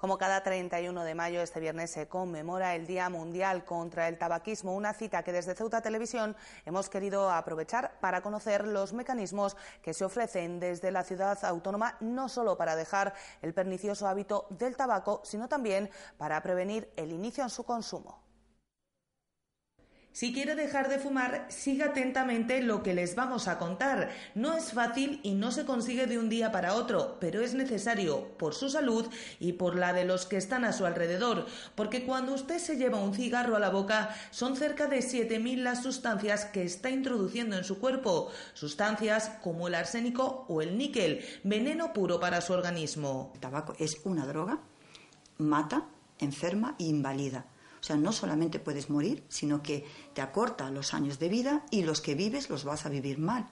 Como 0.02 0.18
cada 0.18 0.42
31 0.42 1.04
de 1.04 1.14
mayo, 1.14 1.42
este 1.42 1.60
viernes 1.60 1.92
se 1.92 2.08
conmemora 2.08 2.74
el 2.74 2.88
Día 2.88 3.08
Mundial 3.08 3.64
contra 3.64 4.08
el 4.08 4.18
Tabaquismo, 4.18 4.74
una 4.74 4.94
cita 4.94 5.22
que 5.22 5.30
desde 5.30 5.54
Ceuta 5.54 5.80
Televisión 5.80 6.34
hemos 6.66 6.88
querido 6.88 7.30
aprovechar 7.30 8.00
para 8.00 8.20
conocer 8.20 8.66
los 8.66 8.92
mecanismos 8.92 9.56
que 9.80 9.94
se 9.94 10.04
ofrecen 10.04 10.58
desde 10.58 10.90
la 10.90 11.04
ciudad 11.04 11.38
autónoma, 11.44 11.98
no 12.00 12.28
solo 12.28 12.56
para 12.56 12.74
dejar 12.74 13.14
el 13.42 13.54
pernicioso 13.54 14.08
hábito 14.08 14.48
del 14.50 14.76
tabaco, 14.76 15.20
sino 15.22 15.48
también 15.48 15.88
para 16.18 16.42
prevenir 16.42 16.92
el 16.96 17.12
inicio 17.12 17.44
en 17.44 17.50
su 17.50 17.62
consumo. 17.62 18.31
Si 20.12 20.34
quiere 20.34 20.54
dejar 20.54 20.90
de 20.90 20.98
fumar, 20.98 21.46
siga 21.48 21.86
atentamente 21.86 22.60
lo 22.60 22.82
que 22.82 22.92
les 22.92 23.14
vamos 23.14 23.48
a 23.48 23.58
contar. 23.58 24.10
No 24.34 24.54
es 24.54 24.72
fácil 24.72 25.20
y 25.22 25.32
no 25.32 25.52
se 25.52 25.64
consigue 25.64 26.06
de 26.06 26.18
un 26.18 26.28
día 26.28 26.52
para 26.52 26.74
otro, 26.74 27.16
pero 27.18 27.40
es 27.40 27.54
necesario 27.54 28.36
por 28.36 28.52
su 28.54 28.68
salud 28.68 29.06
y 29.40 29.54
por 29.54 29.74
la 29.74 29.94
de 29.94 30.04
los 30.04 30.26
que 30.26 30.36
están 30.36 30.66
a 30.66 30.74
su 30.74 30.84
alrededor, 30.84 31.46
porque 31.74 32.04
cuando 32.04 32.34
usted 32.34 32.58
se 32.58 32.76
lleva 32.76 32.98
un 32.98 33.14
cigarro 33.14 33.56
a 33.56 33.60
la 33.60 33.70
boca, 33.70 34.14
son 34.30 34.54
cerca 34.54 34.86
de 34.86 34.98
7.000 34.98 35.62
las 35.62 35.82
sustancias 35.82 36.44
que 36.44 36.62
está 36.62 36.90
introduciendo 36.90 37.56
en 37.56 37.64
su 37.64 37.78
cuerpo, 37.78 38.30
sustancias 38.52 39.30
como 39.42 39.66
el 39.66 39.74
arsénico 39.74 40.44
o 40.46 40.60
el 40.60 40.76
níquel, 40.76 41.24
veneno 41.42 41.94
puro 41.94 42.20
para 42.20 42.42
su 42.42 42.52
organismo. 42.52 43.30
El 43.32 43.40
tabaco 43.40 43.74
es 43.78 44.02
una 44.04 44.26
droga, 44.26 44.60
mata, 45.38 45.86
enferma 46.18 46.76
e 46.78 46.84
invalida 46.84 47.46
o 47.82 47.84
sea, 47.84 47.96
no 47.96 48.12
solamente 48.12 48.60
puedes 48.60 48.90
morir, 48.90 49.24
sino 49.28 49.60
que 49.60 49.84
te 50.14 50.22
acorta 50.22 50.70
los 50.70 50.94
años 50.94 51.18
de 51.18 51.28
vida 51.28 51.66
y 51.72 51.82
los 51.82 52.00
que 52.00 52.14
vives 52.14 52.48
los 52.48 52.62
vas 52.62 52.86
a 52.86 52.88
vivir 52.88 53.18
mal. 53.18 53.48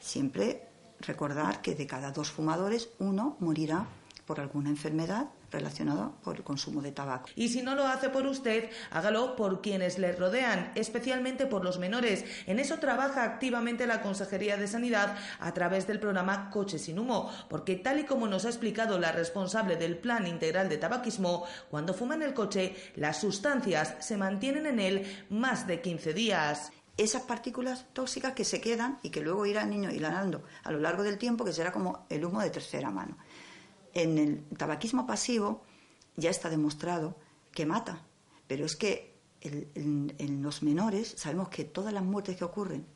Siempre 0.00 0.66
recordar 0.98 1.62
que 1.62 1.76
de 1.76 1.86
cada 1.86 2.10
dos 2.10 2.32
fumadores, 2.32 2.88
uno 2.98 3.36
morirá 3.38 3.86
por 4.26 4.40
alguna 4.40 4.70
enfermedad 4.70 5.28
relacionado 5.50 6.14
por 6.22 6.36
el 6.36 6.42
consumo 6.42 6.82
de 6.82 6.92
tabaco. 6.92 7.28
Y 7.34 7.48
si 7.48 7.62
no 7.62 7.74
lo 7.74 7.86
hace 7.86 8.08
por 8.08 8.26
usted, 8.26 8.70
hágalo 8.90 9.36
por 9.36 9.60
quienes 9.60 9.98
le 9.98 10.12
rodean, 10.12 10.72
especialmente 10.74 11.46
por 11.46 11.64
los 11.64 11.78
menores. 11.78 12.24
En 12.46 12.58
eso 12.58 12.78
trabaja 12.78 13.24
activamente 13.24 13.86
la 13.86 14.02
Consejería 14.02 14.56
de 14.56 14.68
Sanidad 14.68 15.16
a 15.40 15.54
través 15.54 15.86
del 15.86 16.00
programa 16.00 16.50
Coche 16.50 16.78
sin 16.78 16.98
humo, 16.98 17.32
porque 17.48 17.76
tal 17.76 18.00
y 18.00 18.04
como 18.04 18.26
nos 18.26 18.44
ha 18.44 18.48
explicado 18.48 18.98
la 18.98 19.12
responsable 19.12 19.76
del 19.76 19.96
Plan 19.96 20.26
Integral 20.26 20.68
de 20.68 20.78
Tabaquismo, 20.78 21.44
cuando 21.70 21.94
fuman 21.94 22.22
el 22.22 22.34
coche, 22.34 22.74
las 22.96 23.20
sustancias 23.20 23.96
se 24.00 24.16
mantienen 24.16 24.66
en 24.66 24.80
él 24.80 25.26
más 25.30 25.66
de 25.66 25.80
15 25.80 26.12
días 26.12 26.72
esas 26.98 27.22
partículas 27.22 27.86
tóxicas 27.92 28.32
que 28.32 28.44
se 28.44 28.60
quedan 28.60 28.98
y 29.02 29.10
que 29.10 29.20
luego 29.20 29.46
irá 29.46 29.62
el 29.62 29.70
niño 29.70 29.90
hilanando 29.90 30.42
a 30.64 30.72
lo 30.72 30.80
largo 30.80 31.04
del 31.04 31.16
tiempo, 31.16 31.44
que 31.44 31.52
será 31.52 31.72
como 31.72 32.06
el 32.10 32.24
humo 32.24 32.40
de 32.40 32.50
tercera 32.50 32.90
mano. 32.90 33.16
En 33.98 34.16
el 34.16 34.44
tabaquismo 34.56 35.08
pasivo 35.08 35.64
ya 36.14 36.30
está 36.30 36.48
demostrado 36.48 37.16
que 37.50 37.66
mata, 37.66 38.06
pero 38.46 38.64
es 38.64 38.76
que 38.76 39.18
en 39.40 40.40
los 40.40 40.62
menores 40.62 41.14
sabemos 41.16 41.48
que 41.48 41.64
todas 41.64 41.92
las 41.92 42.04
muertes 42.04 42.36
que 42.36 42.44
ocurren 42.44 42.86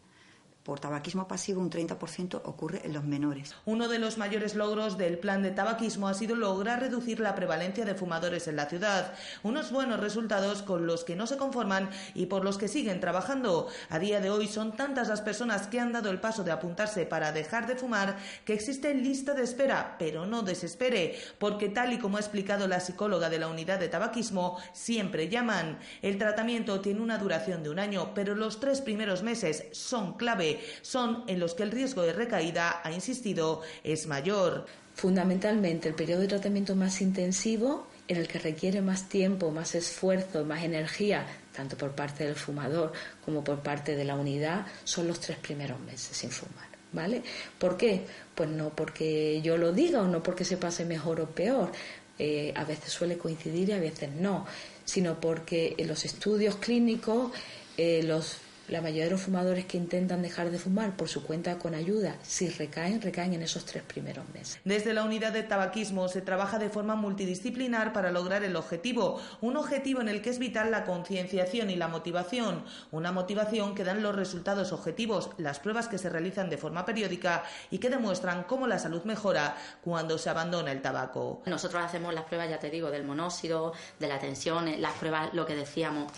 por 0.63 0.79
tabaquismo 0.79 1.27
pasivo 1.27 1.61
un 1.61 1.71
30% 1.71 2.43
ocurre 2.45 2.83
en 2.85 2.93
los 2.93 3.05
menores. 3.05 3.55
Uno 3.65 3.89
de 3.89 3.99
los 3.99 4.17
mayores 4.17 4.55
logros 4.55 4.97
del 4.97 5.19
plan 5.19 5.43
de 5.43 5.51
tabaquismo 5.51 6.07
ha 6.09 6.15
sido 6.15 6.37
lograr 6.37 6.81
reducir 6.81 7.19
la 7.19 7.35
prevalencia 7.35 7.85
de 7.85 7.95
fumadores 7.95 8.47
en 8.47 8.57
la 8.57 8.67
ciudad. 8.67 9.15
Unos 9.43 9.73
buenos 9.73 9.99
resultados 9.99 10.63
con 10.63 10.87
los 10.87 11.03
que 11.03 11.17
no 11.17 11.27
se 11.27 11.37
conforman 11.37 11.91
y 12.15 12.27
por 12.27 12.45
los 12.45 12.59
que 12.59 12.69
siguen 12.69 13.01
trabajando. 13.01 13.67
A 13.91 13.99
día 13.99 14.21
de 14.21 14.31
hoy 14.31 14.47
son 14.47 14.77
tantas 14.77 15.09
las 15.09 15.21
personas 15.21 15.67
que 15.67 15.81
han 15.81 15.93
dado 15.93 16.11
el 16.11 16.21
paso 16.21 16.45
de 16.45 16.53
apuntarse 16.53 17.07
para 17.07 17.33
dejar 17.33 17.67
de 17.67 17.77
fumar 17.77 18.17
que 18.45 18.55
existe 18.55 18.95
lista 18.95 19.35
de 19.35 19.43
espera, 19.43 19.97
pero 19.99 20.27
no 20.27 20.43
desespere, 20.43 21.19
porque 21.39 21.69
tal 21.69 21.93
y 21.93 21.99
como 21.99 22.19
ha 22.19 22.21
explicado 22.21 22.69
la 22.69 22.81
psicóloga 22.81 23.29
de 23.29 23.39
la 23.39 23.49
unidad 23.49 23.81
de 23.81 23.89
tabaquismo, 23.89 24.59
siempre 24.73 25.29
llaman. 25.29 25.79
El 26.03 26.19
tratamiento 26.19 26.81
tiene 26.81 27.01
una 27.01 27.19
duración 27.19 27.63
de 27.63 27.71
un 27.71 27.81
año, 27.81 28.13
pero 28.15 28.37
los 28.37 28.61
tres 28.61 28.81
primeros 28.81 29.23
meses 29.23 29.67
son 29.73 30.15
clave 30.15 30.52
son 30.83 31.25
en 31.27 31.41
los 31.41 31.55
que 31.55 31.63
el 31.63 31.71
riesgo 31.71 32.03
de 32.03 32.13
recaída, 32.13 32.81
ha 32.83 32.93
insistido, 32.93 33.63
es 33.85 34.07
mayor. 34.07 34.67
Fundamentalmente, 34.95 35.89
el 35.89 35.95
periodo 35.95 36.21
de 36.21 36.29
tratamiento 36.29 36.77
más 36.77 37.01
intensivo 37.01 37.87
en 38.09 38.17
el 38.19 38.29
que 38.29 38.39
requiere 38.39 38.81
más 38.81 39.09
tiempo, 39.09 39.51
más 39.51 39.75
esfuerzo, 39.75 40.45
más 40.45 40.63
energía, 40.63 41.27
tanto 41.55 41.77
por 41.77 41.93
parte 41.93 42.25
del 42.25 42.35
fumador 42.35 42.93
como 43.25 43.43
por 43.43 43.61
parte 43.61 43.97
de 43.97 44.05
la 44.05 44.17
unidad, 44.17 44.67
son 44.85 45.07
los 45.07 45.21
tres 45.21 45.39
primeros 45.39 45.81
meses 45.81 46.17
sin 46.17 46.31
fumar. 46.31 46.71
¿Vale? 46.93 47.23
¿Por 47.59 47.79
qué? 47.79 48.05
Pues 48.35 48.51
no 48.51 48.69
porque 48.69 49.41
yo 49.41 49.57
lo 49.57 49.73
diga 49.73 50.03
o 50.03 50.09
no 50.09 50.23
porque 50.23 50.45
se 50.45 50.59
pase 50.59 50.85
mejor 50.85 51.23
o 51.23 51.27
peor. 51.27 51.73
Eh, 52.19 52.53
a 52.55 52.65
veces 52.65 52.93
suele 52.93 53.17
coincidir 53.17 53.71
y 53.71 53.73
a 53.73 53.81
veces 53.81 54.11
no, 54.11 54.47
sino 54.85 55.19
porque 55.19 55.75
en 55.79 55.89
los 55.89 56.05
estudios 56.05 56.57
clínicos 56.57 57.33
eh, 57.79 58.03
los 58.03 58.37
la 58.69 58.81
mayoría 58.81 59.05
de 59.05 59.11
los 59.11 59.23
fumadores 59.23 59.67
que 59.67 59.77
intentan 59.77 60.23
dejar 60.23 60.51
de 60.51 60.59
fumar 60.59 60.97
por 60.97 61.09
su 61.09 61.23
cuenta 61.23 61.59
con 61.59 61.75
ayuda, 61.75 62.17
si 62.23 62.49
recaen, 62.49 63.01
recaen 63.01 63.35
en 63.35 63.43
esos 63.43 63.65
tres 63.65 63.83
primeros 63.83 64.29
meses. 64.31 64.59
Desde 64.65 64.93
la 64.93 65.05
unidad 65.05 65.33
de 65.33 65.43
tabaquismo 65.43 66.09
se 66.09 66.23
trabaja 66.23 66.59
de 66.59 66.71
forma 66.71 66.95
multidisciplinar 66.95 67.93
para 67.93 68.11
lograr 68.11 68.45
el 68.45 68.57
objetivo, 68.57 69.21
un 69.41 69.57
objetivo 69.57 70.01
en 70.01 70.09
el 70.09 70.23
que 70.23 70.31
es 70.31 70.39
vital 70.39 70.71
la 70.71 70.85
concienciación 70.85 71.71
y 71.71 71.77
la 71.77 71.89
motivación, 71.89 72.65
una 72.91 73.13
motivación 73.13 73.75
que 73.75 73.85
dan 73.85 74.03
los 74.03 74.15
resultados 74.15 74.73
objetivos, 74.73 75.31
las 75.39 75.59
pruebas 75.59 75.89
que 75.89 75.99
se 75.99 76.09
realizan 76.09 76.51
de 76.51 76.59
forma 76.59 76.85
periódica 76.85 77.45
y 77.71 77.79
que 77.79 77.91
demuestran 77.91 78.45
cómo 78.45 78.67
la 78.67 78.79
salud 78.79 79.03
mejora 79.05 79.57
cuando 79.83 80.19
se 80.19 80.31
abandona 80.31 80.73
el 80.73 80.83
tabaco. 80.83 81.43
Nosotros 81.47 81.83
hacemos 81.83 82.15
las 82.15 82.25
pruebas, 82.25 82.49
ya 82.49 82.59
te 82.59 82.71
digo, 82.71 82.91
del 82.91 83.05
monóxido, 83.05 83.73
de 83.99 84.09
la 84.09 84.19
tensión, 84.19 84.81
las 84.81 84.93
pruebas, 84.95 85.35
lo 85.35 85.47
que 85.47 85.55
decíamos, 85.55 86.13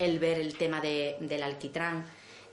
el 0.00 0.18
ver 0.18 0.40
el 0.40 0.56
tema 0.56 0.80
de, 0.80 1.16
del 1.20 1.44
alquitrán. 1.44 2.04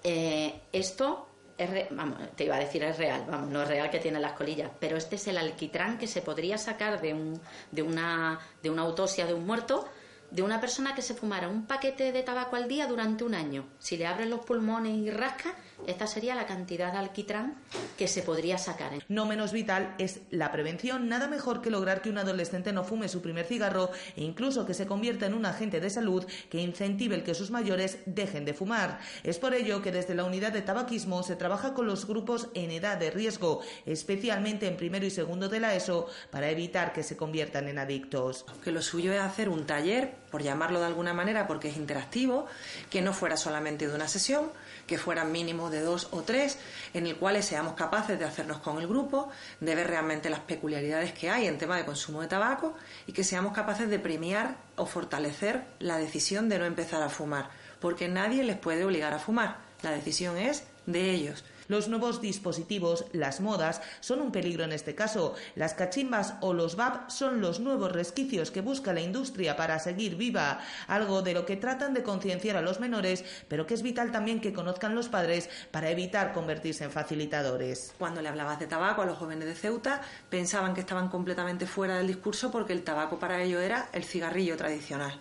Eh, 0.04 0.62
esto 0.72 1.28
es 1.58 1.90
vamos, 1.90 2.20
te 2.36 2.44
iba 2.44 2.56
a 2.56 2.60
decir 2.60 2.84
es 2.84 2.98
real, 3.00 3.26
vamos, 3.28 3.50
no 3.50 3.64
es 3.64 3.68
real 3.68 3.90
que 3.90 3.98
tiene 3.98 4.20
las 4.20 4.34
colillas, 4.34 4.70
pero 4.80 4.96
este 4.96 5.16
es 5.16 5.28
el 5.28 5.40
alquitrán 5.40 5.98
que 5.98 6.06
se 6.06 6.22
podría 6.22 6.60
sacar 6.60 7.02
de, 7.02 7.16
un, 7.16 7.42
de, 7.72 7.82
una, 7.82 8.40
de 8.62 8.70
una 8.70 8.84
autopsia 8.84 9.26
de 9.26 9.34
un 9.34 9.48
muerto 9.48 9.90
de 10.30 10.42
una 10.42 10.60
persona 10.60 10.94
que 10.94 11.02
se 11.02 11.14
fumara 11.14 11.48
un 11.48 11.66
paquete 11.66 12.12
de 12.12 12.24
tabaco 12.24 12.56
al 12.56 12.68
día 12.68 12.86
durante 12.88 13.24
un 13.24 13.34
año. 13.34 13.66
Si 13.80 13.98
le 13.98 14.08
abren 14.08 14.30
los 14.30 14.42
pulmones 14.42 14.94
y 14.94 15.10
rasca, 15.10 15.56
esta 15.86 16.08
sería 16.08 16.36
la 16.36 16.48
cantidad 16.48 16.92
de 16.92 16.98
alquitrán 16.98 17.56
que 17.98 18.08
se 18.08 18.24
podría 18.24 18.58
sacar. 18.58 18.92
No 19.08 19.26
menos 19.26 19.52
vital 19.52 19.96
es 19.98 20.22
la 20.32 20.52
prevención. 20.52 21.08
Nada 21.08 21.28
mejor 21.28 21.62
que 21.62 21.70
lograr 21.70 22.02
que 22.02 22.10
un 22.10 22.18
adolescente 22.18 22.74
no 22.74 22.84
fume 22.84 23.10
su 23.10 23.22
primer 23.22 23.46
cigarro 23.46 23.92
e 24.16 24.24
incluso 24.24 24.66
que 24.66 24.74
se 24.74 24.88
convierta 24.88 25.26
en 25.26 25.34
un 25.34 25.46
agente 25.46 25.80
de 25.80 25.90
salud 25.90 26.26
que 26.50 26.62
incentive 26.62 27.16
el 27.16 27.24
que 27.24 27.36
sus 27.36 27.52
mayores 27.52 28.00
dejen 28.06 28.46
de 28.46 28.54
fumar. 28.54 29.00
Es 29.24 29.38
por 29.38 29.54
ello 29.54 29.82
que 29.82 29.92
desde 29.92 30.16
la 30.16 30.24
unidad 30.24 30.52
de 30.52 30.62
tabaquismo 30.62 31.24
se 31.24 31.36
trabaja 31.36 31.74
con 31.74 31.88
los 31.88 32.08
grupos 32.08 32.50
en 32.54 32.72
edad 32.72 32.98
de 32.98 33.12
riesgo, 33.12 33.62
especialmente 33.86 34.68
en 34.68 34.78
primero 34.78 35.06
y 35.06 35.12
segundo 35.12 35.50
de 35.50 35.60
la 35.60 35.76
ESO, 35.76 36.08
para 36.32 36.50
evitar 36.50 36.94
que 36.94 37.04
se 37.04 37.18
conviertan 37.18 37.68
en 37.68 37.80
adictos. 37.80 38.46
Que 38.64 38.72
lo 38.72 38.82
suyo 38.82 39.14
es 39.14 39.20
hacer 39.20 39.50
un 39.50 39.66
taller, 39.66 40.16
por 40.32 40.44
llamarlo 40.44 40.80
de 40.80 40.86
alguna 40.86 41.14
manera, 41.14 41.48
porque 41.48 41.70
es 41.70 41.78
interactivo, 41.78 42.46
que 42.90 43.02
no 43.02 43.14
fuera 43.14 43.38
solamente 43.38 43.88
de 43.88 43.96
una 43.96 44.08
sesión, 44.08 44.52
que 44.88 44.98
fueran 44.98 45.32
mínimo 45.32 45.70
de 45.70 45.82
dos 45.82 46.08
o 46.12 46.24
tres, 46.24 46.58
en 46.94 47.06
el 47.06 47.18
cual 47.18 47.42
seamos 47.44 47.74
capaces 47.74 48.18
de 48.18 48.26
hacernos 48.26 48.60
con 48.60 48.80
el 48.80 48.88
grupo, 48.88 49.30
de 49.60 49.76
ver 49.76 49.88
realmente 49.88 50.30
las 50.30 50.40
peculiaridades 50.40 51.14
que 51.14 51.30
hay 51.30 51.46
en 51.46 51.58
tema 51.58 51.78
de 51.78 51.86
consumo 51.86 52.22
de 52.22 52.28
tabaco 52.28 52.74
y 53.06 53.12
que 53.12 53.24
seamos 53.24 53.54
capaces 53.54 53.90
de 53.90 54.00
premiar 54.00 54.56
o 54.78 54.86
fortalecer 54.86 55.66
la 55.80 55.98
decisión 55.98 56.50
de 56.50 56.58
no 56.58 56.66
empezar 56.66 57.04
a 57.04 57.10
fumar, 57.10 57.50
porque 57.80 58.08
nadie 58.08 58.44
les 58.44 58.58
puede 58.58 58.86
obligar 58.86 59.14
a 59.14 59.20
fumar. 59.20 59.58
La 59.84 59.92
decisión 59.92 60.38
es 60.38 60.64
de 60.86 61.12
ellos. 61.12 61.44
Los 61.68 61.88
nuevos 61.88 62.22
dispositivos, 62.22 63.06
las 63.12 63.42
modas, 63.42 63.82
son 64.00 64.22
un 64.22 64.32
peligro 64.32 64.64
en 64.64 64.72
este 64.72 64.96
caso. 64.96 65.36
Las 65.56 65.74
cachimbas 65.74 66.36
o 66.42 66.54
los 66.54 66.76
VAP 66.76 67.10
son 67.10 67.42
los 67.42 67.60
nuevos 67.60 67.92
resquicios 67.92 68.52
que 68.52 68.62
busca 68.62 68.94
la 68.94 69.02
industria 69.02 69.56
para 69.56 69.80
seguir 69.80 70.16
viva, 70.16 70.60
algo 70.88 71.22
de 71.22 71.34
lo 71.34 71.46
que 71.46 71.58
tratan 71.58 71.94
de 71.94 72.04
concienciar 72.04 72.58
a 72.58 72.62
los 72.62 72.80
menores, 72.80 73.26
pero 73.48 73.66
que 73.68 73.74
es 73.74 73.82
vital 73.82 74.12
también 74.12 74.42
que 74.42 74.54
conozcan 74.54 74.96
los 74.96 75.10
padres 75.10 75.50
para 75.72 75.90
evitar 75.90 76.34
convertirse 76.34 76.84
en 76.84 76.92
facilitadores. 76.92 77.94
Cuando 77.98 78.22
le 78.22 78.30
hablabas 78.30 78.60
de 78.60 78.68
tabaco 78.68 79.02
a 79.02 79.06
los 79.06 79.18
jóvenes 79.18 79.48
de 79.48 79.56
Ceuta, 79.56 80.02
pensaban 80.30 80.74
que 80.74 80.82
estaban 80.82 81.10
completamente 81.10 81.68
fuera 81.68 81.98
del 81.98 82.08
discurso 82.08 82.52
porque 82.52 82.74
el 82.74 82.84
tabaco 82.84 83.20
para 83.20 83.42
ellos 83.42 83.62
era 83.62 83.90
el 83.94 84.04
cigarrillo 84.04 84.56
tradicional. 84.58 85.20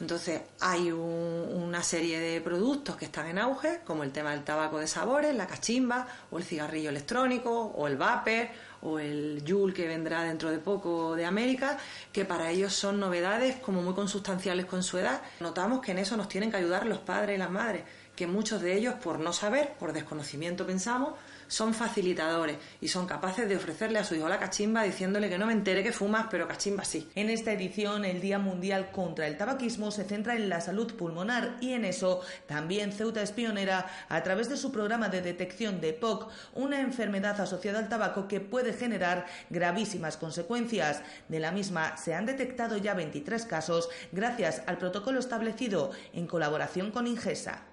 Entonces 0.00 0.40
hay 0.60 0.90
una 0.90 1.82
serie 1.82 2.18
de 2.18 2.40
productos 2.40 2.96
que 2.96 3.04
están 3.04 3.26
en 3.26 3.38
auge, 3.38 3.80
como 3.84 4.02
el 4.02 4.12
tema 4.12 4.30
del 4.30 4.44
tabaco 4.44 4.78
de 4.78 4.86
sabores, 4.86 5.34
la 5.34 5.46
cachimba, 5.46 6.08
o 6.30 6.38
el 6.38 6.44
cigarrillo 6.44 6.88
electrónico, 6.88 7.72
o 7.76 7.86
el 7.86 7.98
vapor, 7.98 8.48
o 8.82 8.98
el 8.98 9.44
Yule 9.44 9.74
que 9.74 9.86
vendrá 9.86 10.22
dentro 10.24 10.50
de 10.50 10.58
poco 10.58 11.14
de 11.14 11.26
América, 11.26 11.76
que 12.12 12.24
para 12.24 12.50
ellos 12.50 12.72
son 12.72 12.98
novedades 12.98 13.56
como 13.56 13.82
muy 13.82 13.94
consustanciales 13.94 14.64
con 14.64 14.82
su 14.82 14.96
edad. 14.96 15.20
Notamos 15.40 15.80
que 15.80 15.92
en 15.92 15.98
eso 15.98 16.16
nos 16.16 16.28
tienen 16.28 16.50
que 16.50 16.56
ayudar 16.56 16.86
los 16.86 16.98
padres 16.98 17.36
y 17.36 17.38
las 17.38 17.50
madres, 17.50 17.82
que 18.16 18.26
muchos 18.26 18.62
de 18.62 18.76
ellos 18.76 18.94
por 18.94 19.18
no 19.18 19.32
saber, 19.34 19.74
por 19.78 19.92
desconocimiento 19.92 20.66
pensamos, 20.66 21.14
son 21.50 21.74
facilitadores 21.74 22.56
y 22.80 22.88
son 22.88 23.06
capaces 23.06 23.48
de 23.48 23.56
ofrecerle 23.56 23.98
a 23.98 24.04
su 24.04 24.14
hijo 24.14 24.28
la 24.28 24.38
cachimba 24.38 24.84
diciéndole 24.84 25.28
que 25.28 25.36
no 25.36 25.46
me 25.46 25.52
entere 25.52 25.82
que 25.82 25.92
fumas, 25.92 26.28
pero 26.30 26.46
cachimba 26.46 26.84
sí. 26.84 27.10
En 27.16 27.28
esta 27.28 27.52
edición, 27.52 28.04
el 28.04 28.20
Día 28.20 28.38
Mundial 28.38 28.92
contra 28.92 29.26
el 29.26 29.36
Tabaquismo 29.36 29.90
se 29.90 30.04
centra 30.04 30.36
en 30.36 30.48
la 30.48 30.60
salud 30.60 30.94
pulmonar 30.94 31.56
y 31.60 31.72
en 31.72 31.84
eso 31.84 32.20
también 32.46 32.92
Ceuta 32.92 33.20
es 33.20 33.32
pionera 33.32 33.90
a 34.08 34.22
través 34.22 34.48
de 34.48 34.56
su 34.56 34.70
programa 34.70 35.08
de 35.08 35.22
detección 35.22 35.80
de 35.80 35.92
POC, 35.92 36.30
una 36.54 36.80
enfermedad 36.80 37.40
asociada 37.40 37.80
al 37.80 37.88
tabaco 37.88 38.28
que 38.28 38.40
puede 38.40 38.72
generar 38.72 39.26
gravísimas 39.50 40.16
consecuencias. 40.16 41.02
De 41.28 41.40
la 41.40 41.50
misma 41.50 41.96
se 41.96 42.14
han 42.14 42.26
detectado 42.26 42.76
ya 42.76 42.94
23 42.94 43.44
casos 43.46 43.88
gracias 44.12 44.62
al 44.66 44.78
protocolo 44.78 45.18
establecido 45.18 45.90
en 46.12 46.28
colaboración 46.28 46.92
con 46.92 47.08
Ingesa. 47.08 47.69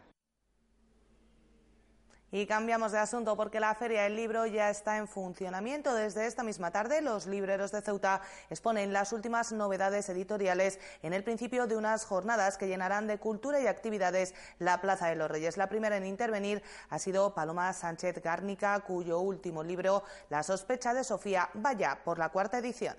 Y 2.30 2.46
cambiamos 2.46 2.92
de 2.92 2.98
asunto 2.98 3.38
porque 3.38 3.62
la 3.62 3.74
Feria 3.74 4.04
del 4.04 4.18
Libro 4.18 4.46
ya 4.46 4.70
está 4.70 4.98
en 4.98 5.08
funcionamiento. 5.08 5.96
Desde 5.96 6.28
esta 6.28 6.44
misma 6.44 6.72
tarde, 6.72 7.02
los 7.02 7.26
libreros 7.26 7.72
de 7.72 7.82
Ceuta 7.82 8.22
exponen 8.50 8.92
las 8.92 9.14
últimas 9.14 9.54
novedades 9.54 10.10
editoriales 10.10 10.78
en 11.04 11.14
el 11.14 11.24
principio 11.24 11.68
de 11.68 11.78
unas 11.78 12.04
jornadas 12.04 12.58
que 12.58 12.68
llenarán 12.68 13.08
de 13.08 13.18
cultura 13.18 13.62
y 13.62 13.68
actividades 13.68 14.36
la 14.60 14.82
Plaza 14.82 15.08
de 15.08 15.16
los 15.16 15.32
Reyes. 15.32 15.56
La 15.56 15.70
primera 15.70 15.96
en 15.96 16.06
intervenir 16.06 16.62
ha 16.90 17.00
sido 17.00 17.34
Paloma 17.34 17.72
Sánchez 17.72 18.22
Gárnica, 18.22 18.78
cuyo 18.82 19.22
último 19.22 19.64
libro, 19.64 20.04
La 20.30 20.44
sospecha 20.44 20.94
de 20.94 21.06
Sofía, 21.06 21.50
vaya 21.54 22.00
por 22.04 22.20
la 22.20 22.28
cuarta 22.28 22.58
edición. 22.58 22.98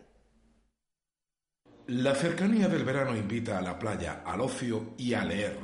La 1.89 2.15
cercanía 2.15 2.69
del 2.69 2.85
verano 2.85 3.17
invita 3.17 3.57
a 3.57 3.63
la 3.63 3.79
playa, 3.79 4.21
al 4.23 4.43
ocio 4.43 4.91
y 4.99 5.15
a 5.15 5.25
leer. 5.25 5.57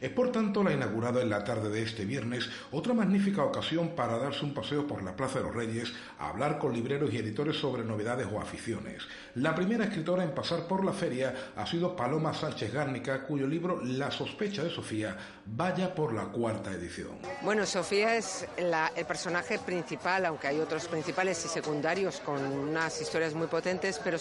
Es 0.00 0.10
por 0.10 0.30
tanto 0.30 0.62
la 0.62 0.72
inaugurada 0.72 1.20
en 1.20 1.30
la 1.30 1.42
tarde 1.42 1.70
de 1.70 1.82
este 1.82 2.04
viernes 2.04 2.48
otra 2.70 2.94
magnífica 2.94 3.42
ocasión 3.42 3.96
para 3.96 4.16
darse 4.16 4.44
un 4.44 4.54
paseo 4.54 4.86
por 4.86 5.02
la 5.02 5.16
Plaza 5.16 5.40
de 5.40 5.46
los 5.46 5.54
Reyes, 5.56 5.92
a 6.20 6.28
hablar 6.28 6.60
con 6.60 6.72
libreros 6.72 7.12
y 7.12 7.18
editores 7.18 7.56
sobre 7.56 7.82
novedades 7.82 8.28
o 8.32 8.40
aficiones. 8.40 9.02
La 9.34 9.56
primera 9.56 9.86
escritora 9.86 10.22
en 10.22 10.32
pasar 10.32 10.68
por 10.68 10.84
la 10.84 10.92
feria 10.92 11.34
ha 11.56 11.66
sido 11.66 11.96
Paloma 11.96 12.32
Sánchez 12.32 12.72
Gárnica, 12.72 13.24
cuyo 13.24 13.48
libro 13.48 13.82
La 13.82 14.12
sospecha 14.12 14.62
de 14.62 14.70
Sofía 14.70 15.16
vaya 15.46 15.92
por 15.92 16.12
la 16.12 16.26
cuarta 16.26 16.70
edición. 16.70 17.18
Bueno, 17.42 17.66
Sofía 17.66 18.14
es 18.14 18.46
el 18.56 19.04
personaje 19.06 19.58
principal, 19.58 20.26
aunque 20.26 20.46
hay 20.46 20.60
otros 20.60 20.86
principales 20.86 21.44
y 21.44 21.48
secundarios 21.48 22.20
con 22.20 22.40
unas 22.40 23.00
historias 23.00 23.34
muy 23.34 23.48
potentes, 23.48 24.00
pero 24.04 24.16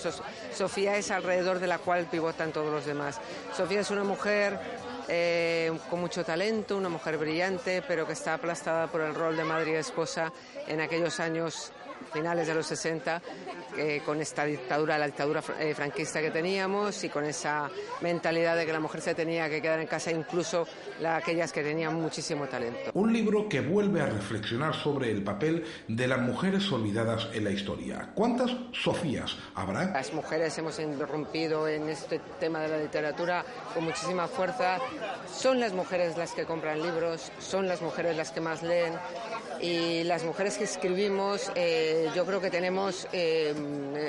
Sofía 0.52 0.98
es 0.98 1.12
alrededor 1.12 1.51
de 1.60 1.68
la 1.68 1.78
cual 1.80 2.06
pivotan 2.06 2.52
todos 2.52 2.72
los 2.72 2.86
demás. 2.86 3.20
Sofía 3.56 3.82
es 3.82 3.92
una 3.92 4.04
mujer 4.04 4.60
eh, 5.08 5.72
con 5.90 6.00
mucho 6.00 6.24
talento, 6.24 6.78
una 6.78 6.90
mujer 6.90 7.18
brillante, 7.18 7.82
pero 7.88 8.06
que 8.06 8.14
está 8.14 8.36
aplastada 8.36 8.88
por 8.88 9.02
el 9.02 9.14
rol 9.14 9.36
de 9.36 9.44
madre 9.44 9.72
y 9.72 9.76
esposa 9.76 10.32
en 10.68 10.82
aquellos 10.82 11.20
años 11.20 11.72
finales 12.14 12.48
de 12.48 12.54
los 12.54 12.66
60, 12.66 13.22
eh, 13.78 14.02
con 14.06 14.20
esta 14.22 14.46
dictadura, 14.46 14.98
la 14.98 15.06
dictadura 15.06 15.42
eh, 15.60 15.74
franquista 15.74 16.22
que 16.22 16.32
teníamos 16.32 17.04
y 17.04 17.10
con 17.10 17.24
esa 17.26 17.70
mentalidad 18.02 18.56
de 18.56 18.66
que 18.66 18.74
la 18.74 18.80
mujer 18.80 19.02
se 19.02 19.16
tenía 19.16 19.50
que 19.50 19.62
quedar 19.62 19.80
en 19.80 19.88
casa, 19.88 20.12
incluso 20.12 20.68
aquellas 21.06 21.52
que 21.52 21.64
tenían 21.64 21.96
muchísimo 21.96 22.48
talento. 22.48 22.92
Un 22.94 23.14
libro 23.14 23.48
que 23.48 23.62
vuelve 23.62 24.02
a 24.02 24.06
reflexionar 24.06 24.76
sobre 24.76 25.12
el 25.12 25.24
papel 25.24 25.66
de 25.88 26.08
las 26.08 26.20
mujeres 26.20 26.72
olvidadas 26.72 27.28
en 27.34 27.44
la 27.44 27.52
historia. 27.52 28.10
¿Cuántas 28.14 28.52
Sofías 28.74 29.38
habrá? 29.56 29.86
Las 29.92 30.14
mujeres 30.14 30.58
hemos 30.58 30.80
irrumpido 30.80 31.68
en 31.68 31.90
este 31.90 32.20
tema 32.40 32.60
de 32.62 32.68
la 32.70 32.78
literatura 32.78 33.44
con 33.74 33.86
muchísima 33.86 34.28
fuerza. 34.28 34.80
Son 35.32 35.60
las 35.60 35.74
mujeres 35.74 36.18
las 36.18 36.34
que 36.34 36.46
compran 36.46 36.82
libros, 36.82 37.32
son 37.40 37.68
las 37.68 37.82
mujeres 37.82 38.16
las 38.18 38.32
que 38.32 38.42
más 38.42 38.64
leen 38.64 38.94
y 39.62 40.04
las 40.04 40.24
mujeres 40.24 40.58
que 40.58 40.64
escribimos, 40.64 41.52
eh, 41.56 41.91
yo 42.16 42.26
creo 42.26 42.42
que 42.42 42.50
tenemos, 42.50 43.08
eh, 43.12 43.54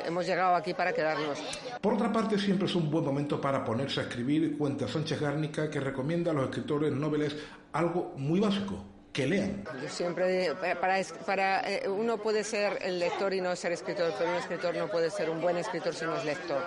hemos 0.07 0.27
llegado 0.27 0.55
aquí 0.55 0.75
para 0.75 0.93
quedarnos. 0.93 1.39
Por 1.81 1.95
otra 1.95 2.13
parte, 2.13 2.39
siempre 2.39 2.67
es 2.67 2.75
un 2.75 2.91
buen 2.91 3.05
momento 3.05 3.41
para 3.41 3.65
ponerse 3.65 4.01
a 4.01 4.03
escribir. 4.05 4.57
Cuenta 4.59 4.89
Sánchez 4.89 5.21
Gárnica 5.21 5.71
que 5.71 5.81
recomienda 5.81 6.31
a 6.31 6.35
los 6.35 6.45
escritores 6.45 6.93
noveles 6.93 7.37
algo 7.73 8.15
muy 8.17 8.41
básico, 8.41 8.85
que 9.13 9.27
lean. 9.27 9.65
Yo 9.83 9.89
siempre, 9.89 10.55
para, 10.81 11.03
para 11.27 11.61
eh, 11.71 11.89
uno 11.89 12.19
puede 12.19 12.45
ser 12.45 12.79
el 12.83 12.99
lector 12.99 13.33
y 13.35 13.41
no 13.41 13.55
ser 13.57 13.73
escritor, 13.73 14.13
pero 14.19 14.31
un 14.31 14.37
escritor 14.37 14.75
no 14.77 14.89
puede 14.89 15.11
ser 15.11 15.31
un 15.31 15.41
buen 15.41 15.57
escritor 15.57 15.95
si 15.95 16.05
no 16.05 16.17
es 16.17 16.25
lector. 16.25 16.63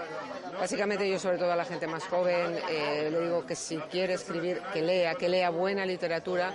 Básicamente 0.60 1.10
yo 1.10 1.20
sobre 1.20 1.38
todo 1.38 1.52
a 1.52 1.56
la 1.56 1.66
gente 1.66 1.86
más 1.88 2.04
joven 2.06 2.58
eh, 2.70 3.10
le 3.12 3.22
digo 3.22 3.46
que 3.46 3.56
si 3.56 3.78
quiere 3.78 4.14
escribir, 4.14 4.62
que 4.74 4.82
lea, 4.82 5.16
que 5.16 5.28
lea 5.28 5.50
buena 5.50 5.86
literatura 5.86 6.54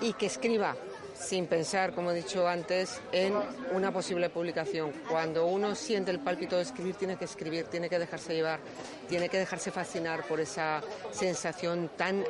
y 0.00 0.12
que 0.12 0.26
escriba 0.26 0.76
sin 1.20 1.46
pensar, 1.46 1.94
como 1.94 2.10
he 2.10 2.14
dicho 2.14 2.48
antes, 2.48 3.00
en 3.12 3.34
una 3.72 3.92
posible 3.92 4.30
publicación. 4.30 4.92
Cuando 5.08 5.46
uno 5.46 5.74
siente 5.74 6.10
el 6.10 6.18
pálpito 6.18 6.56
de 6.56 6.62
escribir, 6.62 6.94
tiene 6.94 7.16
que 7.16 7.26
escribir, 7.26 7.66
tiene 7.66 7.88
que 7.88 7.98
dejarse 7.98 8.34
llevar, 8.34 8.60
tiene 9.08 9.28
que 9.28 9.38
dejarse 9.38 9.70
fascinar 9.70 10.26
por 10.26 10.40
esa 10.40 10.80
sensación 11.10 11.90
tan 11.96 12.24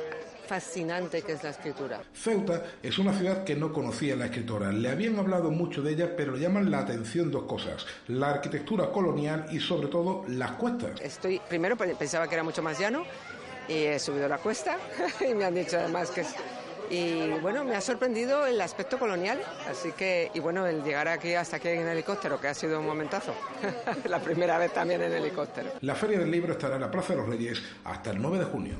fascinante 0.45 1.21
que 1.21 1.31
es 1.33 1.43
la 1.43 1.51
escritura. 1.51 2.01
Ceuta 2.13 2.63
es 2.83 2.99
una 2.99 3.13
ciudad 3.13 3.45
que 3.45 3.55
no 3.55 3.71
conocía 3.71 4.17
la 4.17 4.25
escritora. 4.25 4.71
Le 4.71 4.89
habían 4.89 5.17
hablado 5.17 5.49
mucho 5.49 5.81
de 5.81 5.93
ella, 5.93 6.15
pero 6.15 6.33
le 6.33 6.41
llaman 6.41 6.69
la 6.69 6.79
atención 6.79 7.31
dos 7.31 7.43
cosas: 7.43 7.85
la 8.07 8.31
arquitectura 8.31 8.91
colonial 8.91 9.45
y, 9.51 9.59
sobre 9.59 9.87
todo, 9.87 10.25
las 10.27 10.51
cuestas. 10.51 10.99
Estoy, 10.99 11.41
primero 11.47 11.77
pensaba 11.77 12.27
que 12.27 12.35
era 12.35 12.43
mucho 12.43 12.61
más 12.61 12.77
llano 12.77 13.05
y 13.69 13.85
he 13.85 13.99
subido 13.99 14.27
la 14.27 14.39
cuesta 14.39 14.77
y 15.29 15.33
me 15.33 15.45
han 15.45 15.55
dicho 15.55 15.77
además 15.77 16.11
que 16.11 16.21
es 16.21 16.35
y 16.91 17.39
bueno, 17.41 17.63
me 17.63 17.75
ha 17.75 17.81
sorprendido 17.81 18.45
el 18.45 18.59
aspecto 18.59 18.99
colonial, 18.99 19.41
así 19.69 19.93
que, 19.93 20.29
y 20.33 20.39
bueno, 20.41 20.67
el 20.67 20.83
llegar 20.83 21.07
aquí 21.07 21.33
hasta 21.33 21.55
aquí 21.55 21.69
en 21.69 21.87
helicóptero, 21.87 22.39
que 22.39 22.49
ha 22.49 22.53
sido 22.53 22.79
un 22.79 22.85
momentazo. 22.85 23.33
la 24.09 24.19
primera 24.19 24.57
vez 24.57 24.73
también 24.73 25.01
en 25.01 25.13
helicóptero. 25.13 25.71
La 25.79 25.95
Feria 25.95 26.19
del 26.19 26.29
Libro 26.29 26.51
estará 26.51 26.75
en 26.75 26.81
la 26.81 26.91
Plaza 26.91 27.13
de 27.13 27.19
los 27.19 27.29
Reyes 27.29 27.63
hasta 27.85 28.11
el 28.11 28.21
9 28.21 28.39
de 28.39 28.45
junio. 28.45 28.75